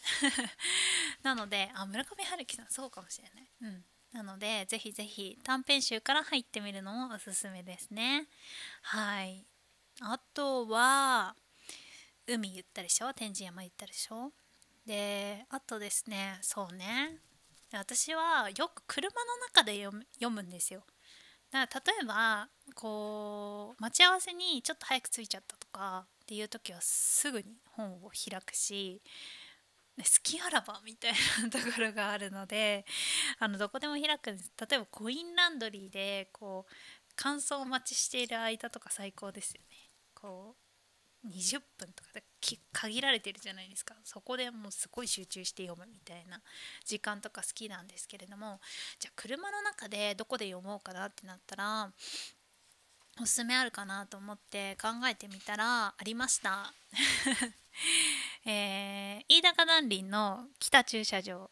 [1.23, 3.51] なのであ村上春樹さんそうかもしれない。
[3.63, 3.85] うん。
[4.13, 8.27] なのでぜひぜひ短編集から入ってみるのもおすすめですね。
[8.83, 9.47] はい。
[10.01, 11.37] あとは
[12.27, 13.15] 海言ったでしょ？
[13.15, 14.33] 天神山言ったでしょ？
[14.87, 17.19] であとですねそうね。
[17.73, 20.85] 私はよく車の中で読むんですよ。
[21.51, 29.01] だから例えばこう待ち合わせにちょっと早く着いちゃったとかっていう時はすぐに本を開くし
[29.99, 32.85] 好きあらばみたいなところがあるので
[33.39, 34.53] あのどこでも開くんです。
[34.71, 36.73] 例えばコインランドリーでこう
[37.17, 39.77] 乾燥待ちしている間とか最高ですよね。
[40.15, 40.55] こ
[41.25, 42.23] う20分とかで
[42.73, 43.97] 限られてるじゃないですか。
[44.05, 46.41] そこでもうすごい集中して読むみたいな
[46.85, 48.61] 時間とか好きなんですけれども
[49.01, 51.93] じゃあ車の中でどこで読もうかなってなったら
[53.21, 56.73] おすすめあるかなと思って考えてみたらありました。
[58.47, 61.51] えー、飯高南林の北駐車場。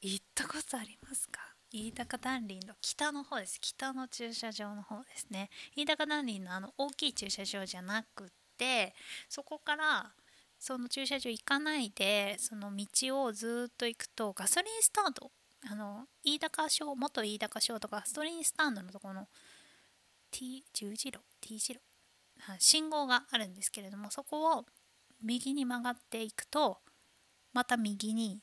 [0.00, 1.40] 行ったことありますか？
[1.72, 3.60] 飯高南林の北の方です。
[3.60, 5.50] 北の駐車場の方ですね。
[5.74, 8.94] 飯高南林のあの大きい駐車場じゃなくて
[9.28, 10.12] そこから
[10.58, 15.32] その駐車場行かないでその道をずっと行くとガソリンスタンド。
[15.68, 19.28] あの飯高小元飯高小とかガソリンスタンドのところの
[20.36, 21.80] T 十字路 T 字路
[22.58, 24.66] 信号があるんですけれどもそこを
[25.22, 26.76] 右に曲がっていくと
[27.54, 28.40] また右に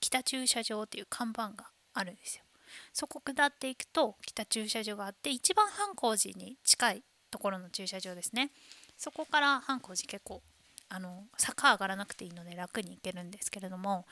[0.00, 2.44] 北駐車場っていう看板があるんですよ。
[2.92, 8.52] そこ下っていくと北駐車場があって一番反光寺に近いところの駐車場ですね。
[8.96, 10.40] そこから反光寺結構
[10.88, 14.06] あの坂上がらなくていいので楽に行けるんですけれども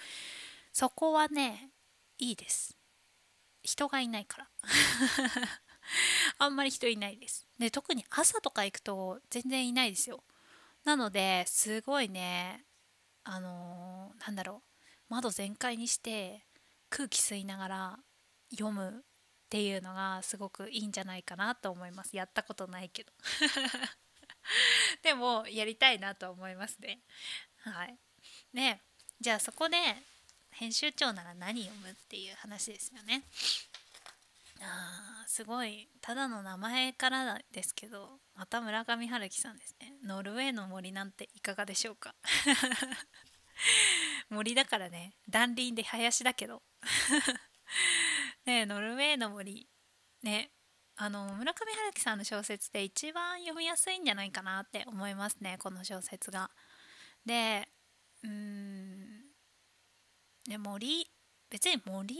[0.72, 1.70] そこはね
[2.18, 2.76] いいです。
[3.62, 4.48] 人がいないから。
[6.38, 7.46] あんまり人いないです。
[7.58, 10.22] で特に朝とか行くと全然いないですよ。
[10.84, 12.64] なのですごいね
[13.24, 14.72] あのー、なんだろう
[15.08, 16.44] 窓全開にして
[16.90, 17.98] 空気吸いながら
[18.50, 19.02] 読むっ
[19.48, 22.16] ていうのがすごくいいんじゃないかなと思います。
[22.16, 23.12] やったことないけど。
[25.02, 27.00] でもやりたいなと思いますね。
[27.58, 27.98] はい。
[28.52, 28.80] ね
[29.20, 29.76] じゃあそこで
[30.50, 33.24] 編集長なら何読むっていう話ですよね。
[34.62, 39.94] あすごいただの名前からですけどまた村上春樹さんですね。
[40.04, 42.14] ノルウェーの森なんていかがでしょうか？
[44.30, 46.62] 森だからね断林で林だけど。
[48.44, 49.68] ねノルウェーの森
[50.22, 50.50] ね
[50.96, 56.50] あの村上春樹さんの小説で一番読みやすいんじゃないかなって思いますねこの小説が。
[57.24, 57.68] で
[58.22, 59.22] うん
[60.46, 61.10] ね森
[61.52, 62.16] 別に森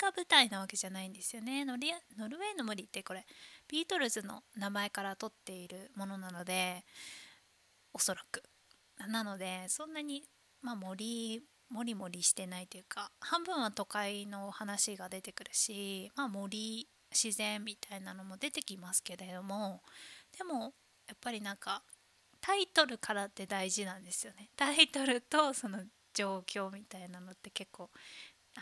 [0.00, 1.64] が舞台なわけじゃないんですよね。
[1.64, 3.26] ノリノルウェーの森ってこれ
[3.66, 6.84] ビートルズの名前から取っているものなので
[7.92, 8.44] おそらく。
[9.08, 10.22] なのでそんなに、
[10.62, 19.82] まあ、森もりもりしてないというか半分は都会の話が出てくるし、まあ、森自然みたいなのも出てきますけれども
[20.38, 20.74] でも
[21.08, 21.82] やっぱりなんか
[22.40, 24.50] タイトルからって大事なんですよね。
[24.54, 25.80] タイトルとその
[26.14, 27.90] 状況みたいなのって結構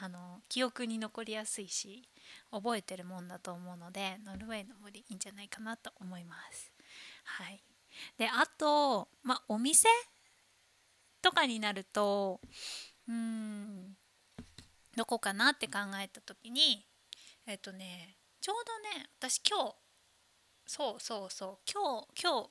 [0.01, 2.09] あの記憶に残りやすいし
[2.51, 6.73] 覚えてるもんだと思うのでノルウェーの森いいんじゃないかなと思います。
[7.25, 7.63] はい、
[8.19, 9.89] であと、ま、お店
[11.23, 12.41] とかになると
[13.09, 13.97] うん
[14.97, 16.85] どこかなって考えた時に
[17.47, 19.75] えっとねちょうどね私今日
[20.67, 22.51] そうそうそう今日今日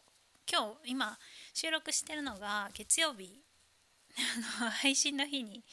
[0.52, 1.20] 今日今
[1.54, 3.42] 収録してるのが月曜日
[4.82, 5.64] 配信の日に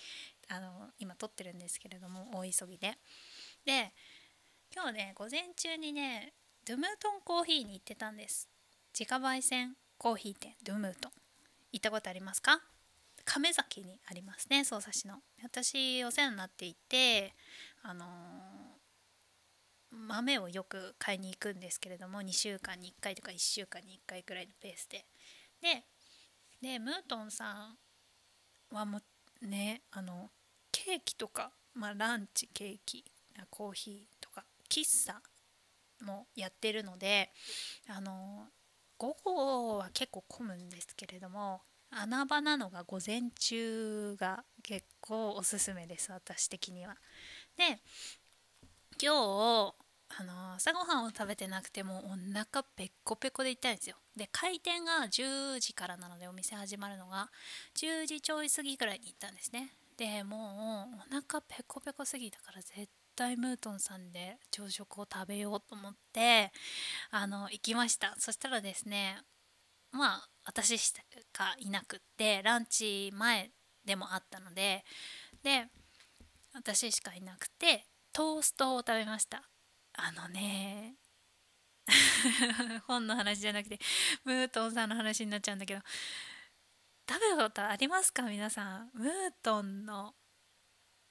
[0.51, 2.99] あの今撮ってるんですけれども大急ぎで。
[3.65, 3.93] で
[4.75, 6.33] 今日ね午前中にね
[6.67, 8.49] ドゥムートンコーヒーに行ってたんです。
[8.93, 11.13] 自家焙煎コーヒー店ドゥムートン。
[11.73, 12.61] 行ったことありますか？
[13.25, 15.23] 亀崎にありますね匝瑳市の。
[15.43, 17.35] 私お世話になっていて
[17.83, 25.07] あのー、豆をよく買いに行くんですけれども2週間に1回とか1週間に1回くらいのペースで。
[25.61, 25.85] で
[26.61, 27.79] でムートンさん
[28.75, 29.01] はも
[29.43, 30.31] ねあの
[30.85, 33.05] ケーキとか、まあ、ランチケーキ
[33.51, 35.21] コーヒーとか喫茶
[36.05, 37.31] もやってるので
[37.89, 38.47] あの
[38.97, 46.97] 午後は結構混むんですけれども穴場なのが午前中が結構おすすめです私的には。
[47.57, 47.81] で
[49.03, 49.75] 今日
[50.19, 57.31] あの朝ごはんを食べてなくてもお腹ペッコペコで行ったんですよで開店が10時からなのでお店始まるのが
[57.77, 66.51] 10時ちょい過ぎぐらいに行ったんですねでもうお腹ペコペコすぎたから絶対ムートンさんで朝食を食べようと思って
[67.11, 68.15] あの行きました。
[68.17, 69.19] そしたらですね
[69.93, 70.95] まあ私し
[71.35, 73.51] かいなくってランチ前
[73.85, 74.85] でもあったので
[75.43, 75.67] で
[76.55, 77.85] 私しかいなくて
[78.15, 79.43] トーストを食べました。
[79.93, 80.95] あのね
[82.87, 83.79] 本の話じゃなくて
[84.25, 85.83] ムートンさんの話になっちゃうんだけど
[87.11, 88.23] 食べたことありますか？
[88.23, 88.91] 皆さん。
[88.95, 89.11] ムー
[89.43, 90.15] トンの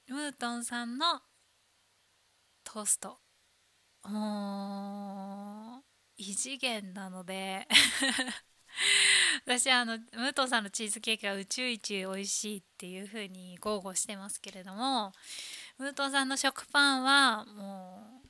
[0.08, 1.20] ムートンさんの
[2.64, 3.18] トースト。
[4.08, 5.84] もう
[6.16, 7.68] 異次元なので。
[9.44, 15.12] 私あのムートンさんのチーズケーキは宇宙一美味しいっていう風に豪語してますけれども
[15.76, 18.28] ムートンさんの食パンはもう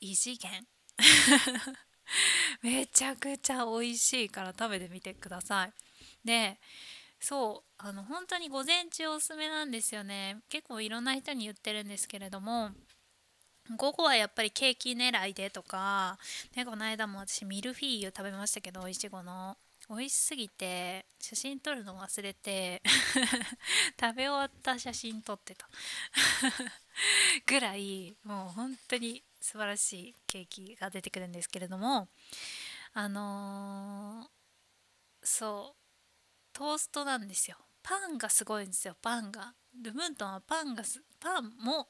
[0.00, 0.66] 異次元。
[2.62, 5.72] めちゃくちゃ美味しいから食べてみてください。
[6.24, 6.58] で
[7.24, 10.36] そうあの本当に午前中おすすめなんですよね。
[10.50, 12.68] 結構いろんな人に言ってるんですけれども
[13.78, 16.18] 午後はやっぱりケーキ狙いでとか、
[16.54, 19.56] ね、この間も私ミルフィーユ食べましたけどいちごの。
[19.88, 22.82] 美味しすぎて写真撮るの忘れて
[24.00, 25.66] 食べ終わった写真撮ってた。
[27.46, 32.08] ぐらいもう本当に素晴らしいケーキが出てくるんですけれども
[32.92, 35.83] あのー、そう
[36.54, 37.56] トーストなんですよ。
[37.82, 39.52] パンがすごいんですよパンが。
[39.82, 40.84] ルムントンはパンが
[41.20, 41.88] パンも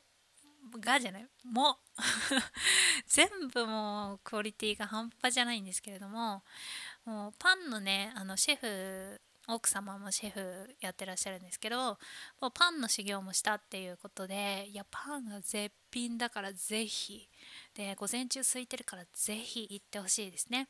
[0.81, 1.79] がじゃないも。
[3.07, 6.43] 全部もうクオリティが半端じゃないんですけれども
[7.05, 11.99] もうパンのねあのシェフ奥様もシェフやってらっしゃるんですけど
[12.41, 17.29] もうパンの修行もしたっていうことでいやパンが絶品だからぜひ。
[17.75, 20.69] で午前中空いてるからぜひ行ってほしいですね。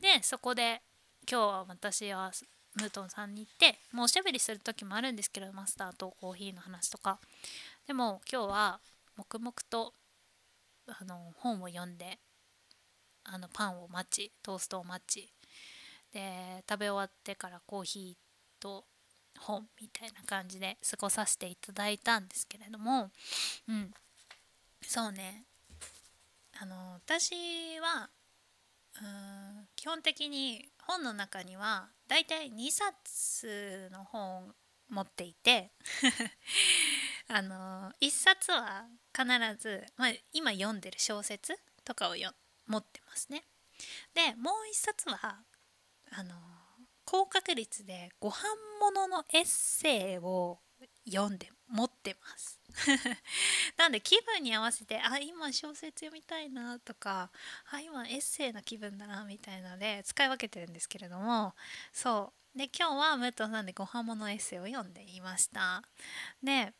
[0.00, 0.82] でそこで
[1.28, 2.32] 今日は私は
[2.76, 7.18] ムートンさんに行ってもうおしゃべりする時もあるんですけどマスターとコーヒーの話とか。
[7.86, 8.80] でも今日は
[9.16, 9.92] 黙々と
[10.86, 12.18] あの本を読んで
[13.24, 15.32] あのパンを待ちトーストを待ち
[16.12, 18.84] で食べ終わってからコーヒーと
[19.38, 23.10] 本みたいな感じで過ごさせていただいたんですけれども
[23.68, 23.92] うん。
[24.84, 25.44] そうね。
[26.60, 28.10] あの私は
[29.00, 34.54] うん基本的に本の中にはだいたい2冊の本を
[34.88, 35.72] 持っていて
[37.28, 39.26] あの1冊は必
[39.58, 42.34] ず、まあ、今読んでる小説とかをよ
[42.66, 43.44] 持ってますね。
[44.14, 45.42] でもう1冊は
[46.10, 46.34] あの
[47.04, 48.44] 高確率でご飯
[48.80, 50.60] 物のエッセイを
[51.04, 52.60] 読んで持ってます
[53.76, 57.30] なんで気分に合わせてあ今小説読みたいなとか
[57.70, 61.54] あ今エッセイの気分だなみたいなので使い分けてるんですけれども
[61.92, 62.58] そう。
[62.58, 65.82] で今日はムートさんでご飯物エッセイを読んでいました。
[66.42, 66.74] で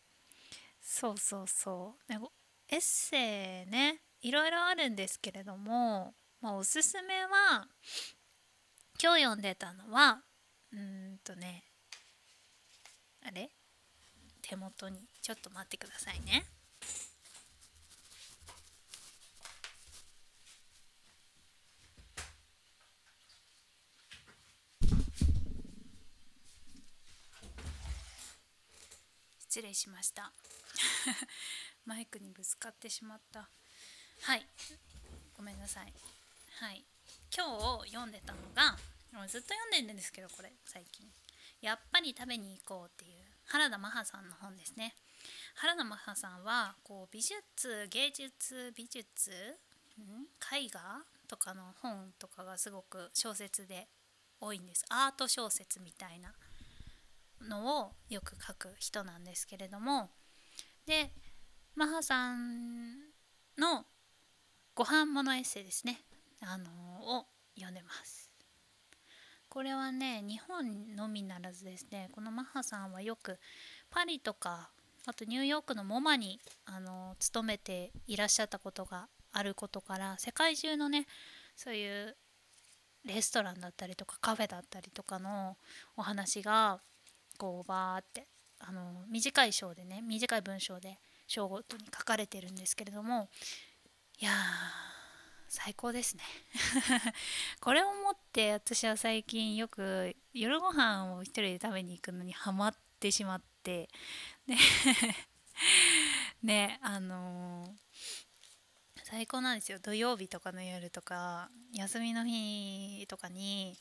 [0.80, 2.09] そうそうそう。
[2.09, 2.18] で
[2.68, 7.68] エッセイねいろいろあるんですけれども、まあ、おすすめは
[9.01, 10.22] 今日読んでたのは
[10.72, 11.64] うんとね
[13.24, 13.51] あれ？
[14.43, 15.11] 手元に。
[15.22, 16.44] ちょっと待ってくださいね。
[29.38, 30.32] 失礼しました。
[31.86, 33.48] マイクにぶつかってしまった。
[34.22, 34.44] はい。
[35.36, 35.92] ごめんなさい。
[36.58, 36.84] はい。
[37.32, 38.76] 今日読んでたのが
[39.28, 41.08] ずっと読んでるんですけどこれ最近。
[41.60, 44.96] やっぱり食べに行こうっていう原田マハさんの本ですね。
[45.56, 49.30] 原田マハさんはこう美術芸術美術、
[50.00, 50.80] ん、絵画
[51.28, 53.88] とかの本とかがすごく小説で
[54.40, 54.84] 多いんです。
[54.90, 56.34] アート小説みたいな
[57.48, 60.10] のをよく書く人なんですけれども。
[60.86, 61.12] で
[61.74, 62.98] マハさん
[63.56, 63.86] の
[64.74, 66.00] ご飯ものエッセイですね。
[66.40, 66.70] あの
[67.18, 68.30] を読んでます。
[69.48, 73.38] これはね日本のみならずですねこのマハさんはよく
[73.90, 74.70] パリとか
[75.07, 81.07] あとニューヨークのモマにあの勤めていらっしゃったことがあることから世界中のね
[81.57, 82.16] そういう
[83.05, 85.57] レストランだったりとかカフェだったりとかの
[85.96, 86.80] お話が
[87.36, 88.26] こうバーって
[88.61, 93.28] あの短い章でね短い文章で章ごとに書かれてるんですけれども
[94.20, 94.34] いやー
[95.48, 96.22] 最高ですね。
[97.61, 103.51] これをもって私は最近よく夜ご飯を一人で食べに行くのにハマってしまって
[104.46, 104.58] ね
[106.42, 109.78] ねあのー、最高なんですよ。
[109.78, 113.78] 土曜日とかの夜とか休みの日とかに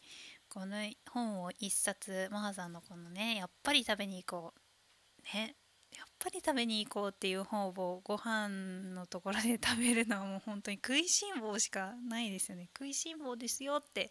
[0.50, 0.78] この
[1.10, 4.62] 本を一冊マハさんのこのねやっぱり食べに行こう。
[5.34, 5.56] ね
[5.96, 7.72] やっぱり食べに行こうっていう本を
[8.04, 8.48] ご飯
[8.94, 12.70] のところで食べるのはもう本当に食いしん坊しかないですよね。
[12.74, 14.10] 食いしん坊ですよって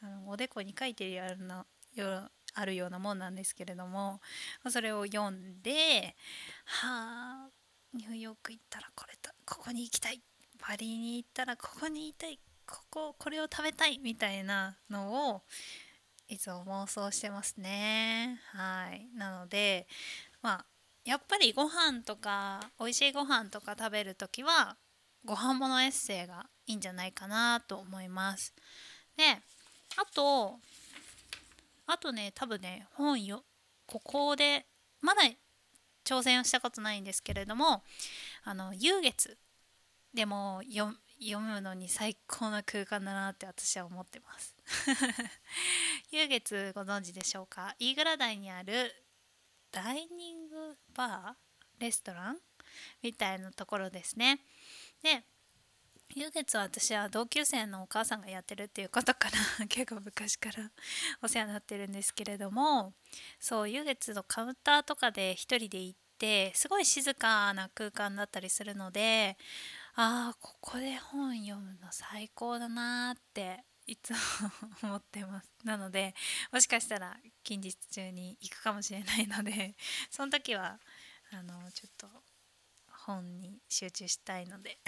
[0.00, 4.20] あのおでこに書いてるあるのよあるようなもんなんですけれども
[4.68, 6.14] それを読んで
[6.64, 7.48] はあ
[7.94, 10.20] ニューヨーク行ったらこれとここに行きたい
[10.58, 15.42] パリに行ったらここにいたいこここれを食べたいみたいなのを
[16.28, 18.38] いつも妄想してますね。
[18.52, 19.08] はい。
[19.16, 19.86] なので
[20.42, 20.64] まあ
[21.04, 24.76] やっぱりご飯とか美味しいご飯とか食べる時は
[25.24, 28.52] ご飯ものエッセイがいいんじゃないかなと思います。
[29.16, 29.24] で
[29.96, 30.58] あと
[31.88, 33.42] あとね多分ね本よ
[33.86, 34.66] ここで
[35.00, 35.22] まだ
[36.04, 37.82] 挑戦をしたことないんですけれども
[38.44, 39.36] あの優月
[40.14, 40.94] でも読
[41.40, 44.54] むのに最高な空間だなって私は思ってます。
[46.10, 47.74] 優月ご存知でしょうか？
[47.78, 48.94] 飯倉台にある
[49.70, 52.38] ダイニングバーレストラン？
[53.02, 54.40] みたいなところですね。
[55.02, 55.24] で
[56.14, 59.28] 優月は私は同級生のお母さんがやってるっていうことか
[59.58, 60.70] ら 結構昔から
[61.22, 62.94] お世話になってるんですけれども
[63.38, 69.36] そう優月のカウンターとかで一人で行ってすごい静かな空間だったりするので
[69.94, 74.18] ああここで本読むの最高だなっていつも
[74.82, 75.50] 思ってます。
[75.64, 76.14] なので
[76.52, 79.74] もしかしたら近日中に行くかもしれないので
[80.10, 80.78] その時は
[81.32, 82.08] あのちょっと
[83.06, 84.80] 本に集中したいので。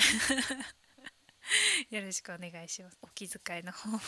[1.90, 2.98] よろしくお願いします。
[3.02, 3.98] お気遣いの方も。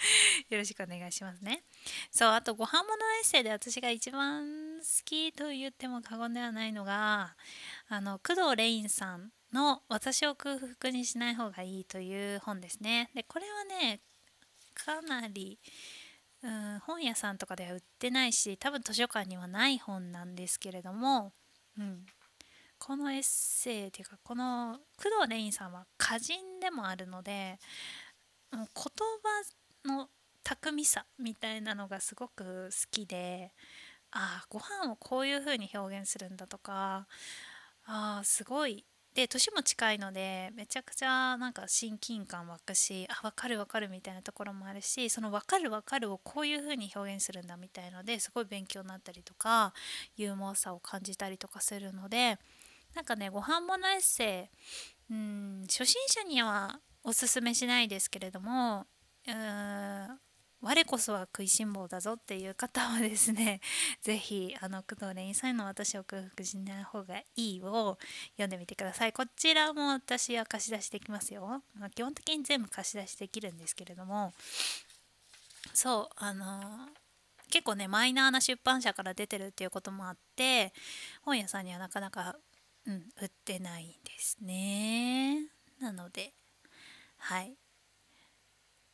[0.48, 1.62] よろしくお願いしますね。
[2.10, 7.36] そうあとご飯物エッセイで私が一番好きと言っても過言ではないのが
[7.88, 13.10] あの工藤レインさんの「私を空腹にしない方がいい」という本ですね。
[13.14, 14.00] でこれはね
[14.74, 15.58] かなり
[16.42, 21.32] うん本屋さんとかでは売ってないし多分図書館にはない本なんですけれども、
[21.78, 22.06] うん、
[22.80, 27.58] このエッセイっていうかこの工藤レインさんは歌人でもあるので
[28.52, 28.84] もう言
[29.86, 30.08] 葉の
[30.42, 33.52] 巧みさみたいなのがすごく好きで
[34.12, 37.06] ああご飯をこういう風に表現するんだとか
[37.86, 38.84] ああすごい。
[39.14, 49.74] で年も近いのでめちゃくちゃなんか親近感湧くしあ分かる分かるみたいなところもあるしその分かる分かるをこういう風に表現するんだみたいのですごい勉強になったりとか
[50.16, 52.38] ユーモアさを感じたりとかするので
[52.94, 54.50] なんかねご飯ものエッセ
[55.10, 58.86] イうん初心者にはおすすめしないですけれども
[59.26, 60.20] うーん
[60.62, 63.60] 我こそは食いしん坊だぞっていう方はですね
[64.02, 67.24] 是非あの工藤レインさんの「私を空腹しない方がい
[67.56, 67.98] い」を
[68.32, 69.12] 読んでみてください。
[69.12, 74.34] こちらも私は貸し出しできますよ、まあ、基本的に全部貸し出しできるんですけれども
[75.72, 76.90] そうあの
[77.50, 80.74] 結構ねマイナーな出版社から出てるっていうこともあって
[81.22, 82.36] 本屋さんにはなかなか、
[82.90, 85.46] うん、売ってないんですね。
[85.80, 86.32] なので
[87.18, 87.54] はい。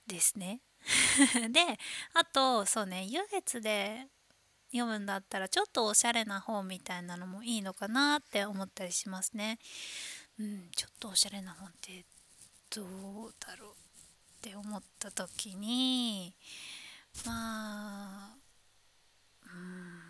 [0.07, 0.61] ですね。
[1.51, 1.79] で
[2.13, 4.07] あとそうね優月で
[4.71, 9.59] 読むんだったらちょっとおしゃれな本みたいなのもいいのかなって思ったりしますね。
[10.39, 12.05] うんちょっとおしゃれな本って
[12.69, 13.75] どうだろうっ
[14.43, 16.35] て思った時に
[17.25, 18.37] まあ
[19.47, 20.06] うん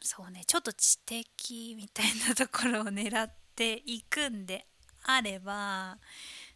[0.00, 4.66] そうねちょっと知的みたいなところを狙っていくんで
[5.04, 5.98] あれば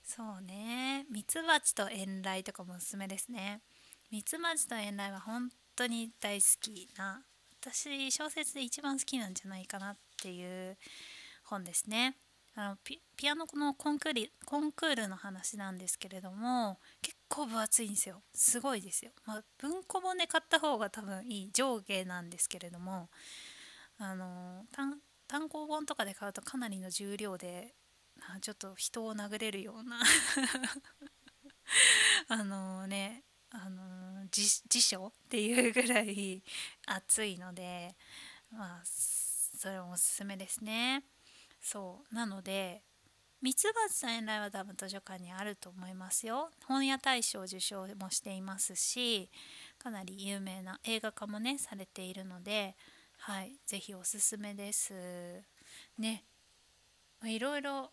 [0.04, 3.60] そうねミツバチと遠雷とかもおすすめですね
[4.10, 7.22] ミツバチと遠雷は本当に大好きな
[7.60, 10.76] 私小説で一番好きなんじゃないかなっていう
[11.44, 12.16] 本ですね。
[12.54, 18.22] あのピアノのコンクールコンクールの話なんですけれども結構分厚いんですよ。
[18.34, 23.08] すごいですよ、まあ、文庫本で買った方が多分いい上下なんですけれども
[23.98, 24.64] あの
[25.28, 27.74] 単行本とかで買うとかなりの重量で
[28.40, 30.00] ちょっと人を殴れるような。
[32.28, 36.42] あのねあの辞書っていうぐらい
[36.86, 37.96] 熱いので
[38.50, 41.04] まあそれもおすすめですね。
[41.62, 42.14] そう。
[42.14, 42.82] なので
[43.40, 46.50] ミツバチさん来は多分図書館にあると思いますよ。
[46.66, 49.30] 本屋大賞受賞もしていますし
[49.78, 52.76] かなり有名な映画化もねされているので
[53.18, 54.92] はい是非おすすめです。
[55.98, 56.24] ね。
[57.24, 57.90] いろいろ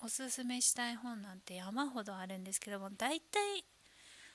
[0.00, 3.64] おすすめしたい本なんて山ほどあるんですけども大体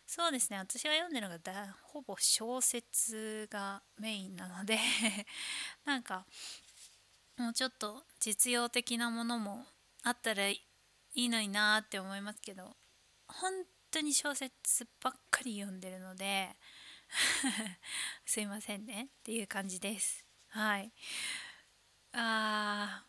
[0.05, 4.77] そうですね私が読んでるのがだほぼ小説がメインなので
[5.85, 6.25] なんか
[7.37, 9.65] もうちょっと実用的なものも
[10.03, 10.61] あったらい
[11.15, 12.63] いのになって思いますけど
[13.27, 13.51] 本
[13.91, 16.49] 当に小説ばっかり読んでるので
[18.25, 20.25] すいませんねっていう感じです。
[20.49, 20.91] はい。
[22.13, 23.05] あ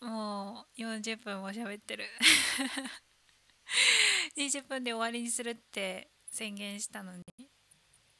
[0.00, 2.04] ーもう40分も喋ってる。
[4.36, 7.24] 20分で終わりにするって宣言したのに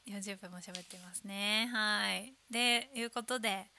[0.07, 1.69] 40分も喋ってますね。
[1.73, 2.35] はい。
[2.51, 3.71] でいうことで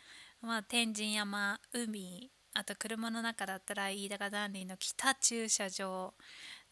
[0.42, 6.14] まあ天神山海あと車の中だったら飯高ダンリーの北駐車場。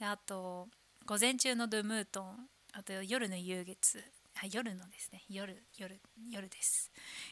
[0.01, 0.67] あと
[1.05, 2.47] 午前中のドゥムートン。
[2.73, 4.03] あと夜の夕月。
[4.35, 5.23] あ夜のですね。
[5.29, 6.91] 夜夜夜です。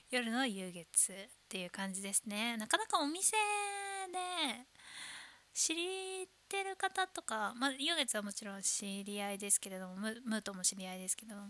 [0.10, 1.16] 夜の夕月っ
[1.50, 2.56] ていう感じですね。
[2.56, 3.36] なかなかお店
[4.12, 4.18] で
[5.54, 5.76] 知っ
[6.48, 11.44] てる方とか、まあ、夕月はもちろん知り合いですけれどもムムートも知り合いですけどな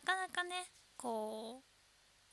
[0.00, 1.73] かなかねこう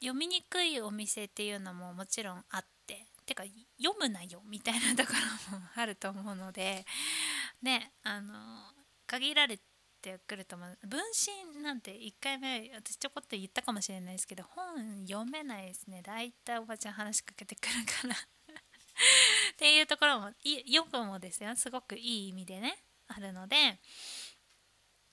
[0.01, 3.43] 読みにくいお店っていうのももちろんあっててか
[3.77, 5.13] 読むなよみたいなとこ
[5.51, 6.85] ろもあると思うので
[7.61, 8.33] ねあの
[9.07, 9.59] 限られ
[10.01, 10.99] てくると思う分
[11.55, 16.01] 身なんて1回目私ちょこっと言ったかもしれないですけど本読めないですね。
[16.01, 18.15] 大体おばちゃん話しかけてくるから。
[19.53, 21.55] っていうところもよくもですよ。
[21.55, 23.79] すごくいい意味でねあるので。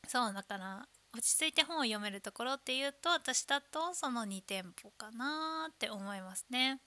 [0.06, 6.80] そうだから落ち着いて本を読めるところっていうと私だとその2店舗かなって思いますね。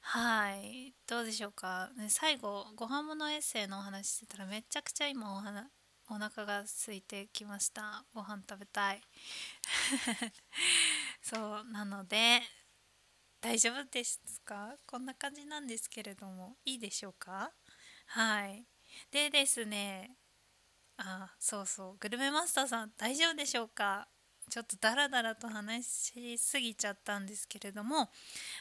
[0.00, 0.94] はい。
[1.06, 5.38] どうでしょうか、ね、最後ご飯物エッセイのお話してたらめちゃくちゃ今お
[6.08, 8.04] お腹が空いてきました。
[8.14, 9.02] ご飯食べたい。
[11.20, 12.42] そうなので
[13.40, 14.76] 大丈夫ですか？
[14.86, 17.52] こんな感じなんですけれどもいいでしょうか？
[18.06, 18.66] はい。
[19.10, 20.16] でですね
[20.98, 21.96] あそうそう。
[22.00, 24.08] グルメマスターさん大丈夫でしょうか？
[24.48, 28.08] ちょっとダラダラと話しすぎちゃったんですけれども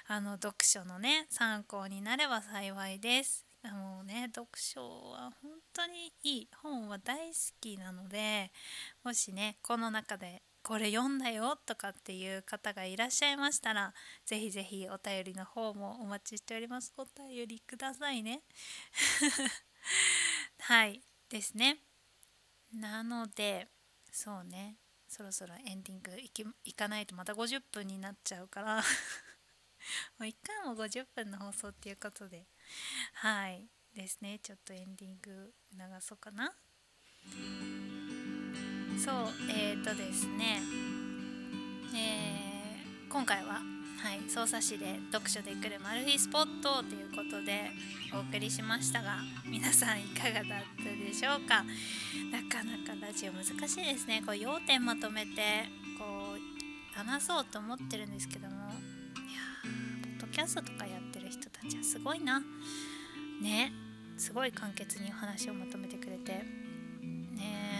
[0.07, 3.45] あの読書のね参考になれば幸いです。
[3.63, 6.49] もうね読書は本当にいい。
[6.61, 8.51] 本は大好きなので
[9.03, 13.93] もしねこの中でこれ読んだよとかっていう方がいらっしゃいましたら
[14.25, 16.91] ぜひぜひお便りの方もお待ちしております。
[16.97, 18.41] お便りくださいね。
[20.61, 21.77] はいですね。
[22.79, 23.67] なので
[24.11, 24.77] そうね。
[25.07, 28.77] そろそろエンディングいきいかないとまた50分になっちゃうから。
[30.17, 32.47] もう1回も50分の放送っていうことで。
[33.13, 33.67] はい。
[33.93, 34.39] ですね。
[34.39, 36.55] ちょっとエンディング流そうかな。
[38.97, 39.33] そう。
[39.49, 40.61] えーとですね。
[41.93, 43.61] えー、今回は
[43.97, 47.71] はい匝瑳市で読書で来るマル秘スポットということで
[48.13, 50.45] お送りしましたが皆さんいかがだっ
[50.77, 51.63] たでしょうか？
[52.31, 54.21] なかなかラジオ難しいですね。
[54.25, 55.31] こう要点まとめて
[55.97, 58.55] こう話そうと思ってるんですけども。
[58.55, 58.61] いや
[60.19, 62.41] ポッドキャストとかやってる人たちはすごいな。
[63.41, 63.73] ね
[64.17, 66.31] すごい簡潔にお話をまとめてくれて。
[66.33, 66.43] ね。
[67.01, 67.74] ま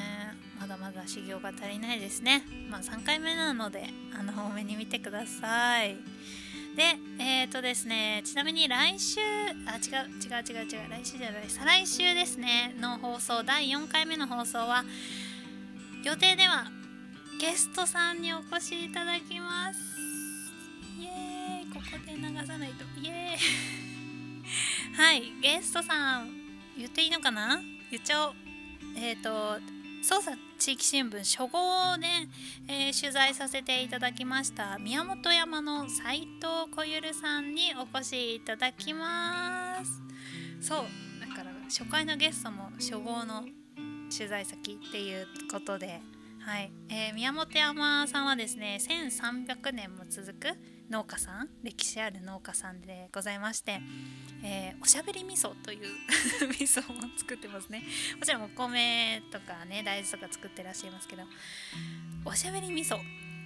[0.76, 2.44] だまだ修行が足りないですね。
[2.70, 5.96] まあ3回目なのであの多めに見てください。
[6.76, 6.84] で
[7.20, 9.22] えっ、ー、とですねちなみに来週
[9.66, 14.84] あ違う違う違う違う来週じゃない再来週ですねの放送第4回目の放送は
[16.04, 16.66] 予定では
[17.40, 19.80] ゲストさんにお越しいただきます。
[21.00, 22.84] イエーイここで流さないと。
[23.00, 24.96] イエーイ。
[24.96, 26.30] はいゲストさん
[26.78, 27.62] 言っていいのかな？
[27.92, 28.34] 言っちゃおう。
[28.98, 29.60] えっ、ー、と
[30.04, 32.08] 捜査地域新聞初号で、
[32.68, 40.02] えー、取材させていただきました宮本山の斉藤小ゆるさんにお越しいただきます。
[40.62, 40.80] そう
[41.20, 43.44] だから初回のゲストも初号の
[44.16, 46.02] 取材先っていうことで
[46.40, 50.48] はい、えー、宮本山さんはですね1300年も続く
[50.90, 53.80] 農家さん歴史ある農家さんでございまして、
[54.44, 55.88] えー、おしゃべり味噌という
[56.50, 57.84] 味噌を作ってますね。
[58.20, 61.24] もちろんお米とかね大豆とか作ってらっしゃいますけど
[62.24, 63.00] おしゃべり味噌。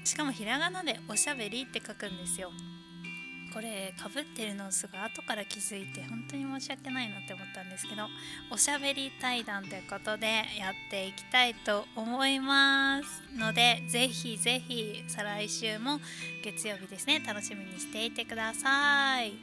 [0.03, 2.51] しかもひらがなでおしゃべりって書くんですよ。
[3.53, 8.03] これかぶってるのすぐ後から気づいて本当に申し訳ないなって思ったんですけど
[8.51, 15.99] おしゃべり対談ということでやっていきたいと思いますのでぜひぜひ再来週も
[16.43, 19.33] 月曜日ですね楽しみにしていてください。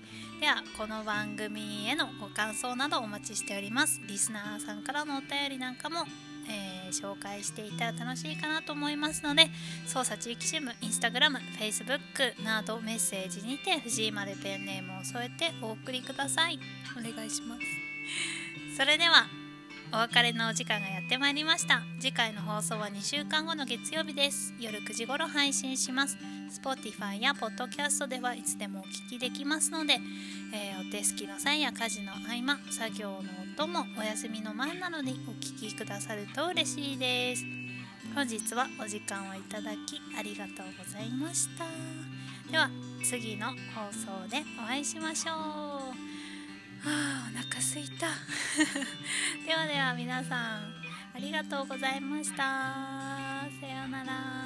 [0.40, 4.00] ではこの番組へのご感想などお待ちしております。
[4.06, 6.04] リスナーさんからのお便りなんかも
[6.48, 9.50] えー、紹介していたら楽しいかなと思いますので
[9.86, 16.58] 操作地域新聞インスタグラムフェイスブックなどメッセージにて藤井までペンネームを添えてお送りください。
[16.98, 17.62] お願いします
[18.76, 19.26] それでは
[19.92, 21.80] お別れのお時間がやってまいりました。
[22.00, 24.52] 次回の放送は2週間後の月曜日です。
[24.58, 26.18] 夜9時頃配信します。
[26.60, 29.98] Spotify や Podcast ではいつでもお聞きできますので、
[30.52, 33.22] えー、お手すきの際や家事の合間作業の
[33.58, 37.44] 音もお休みの前なのでお聞きくださると嬉しいです。
[38.14, 41.64] 本日はお時間をいただきありがとうございました。
[42.50, 42.68] では
[43.02, 45.34] 次の放送でお会いしましょう。
[45.34, 48.08] あお腹すいた。
[49.46, 50.74] ではでは皆さん
[51.14, 52.36] ありがとうございました。
[52.36, 54.45] さようなら。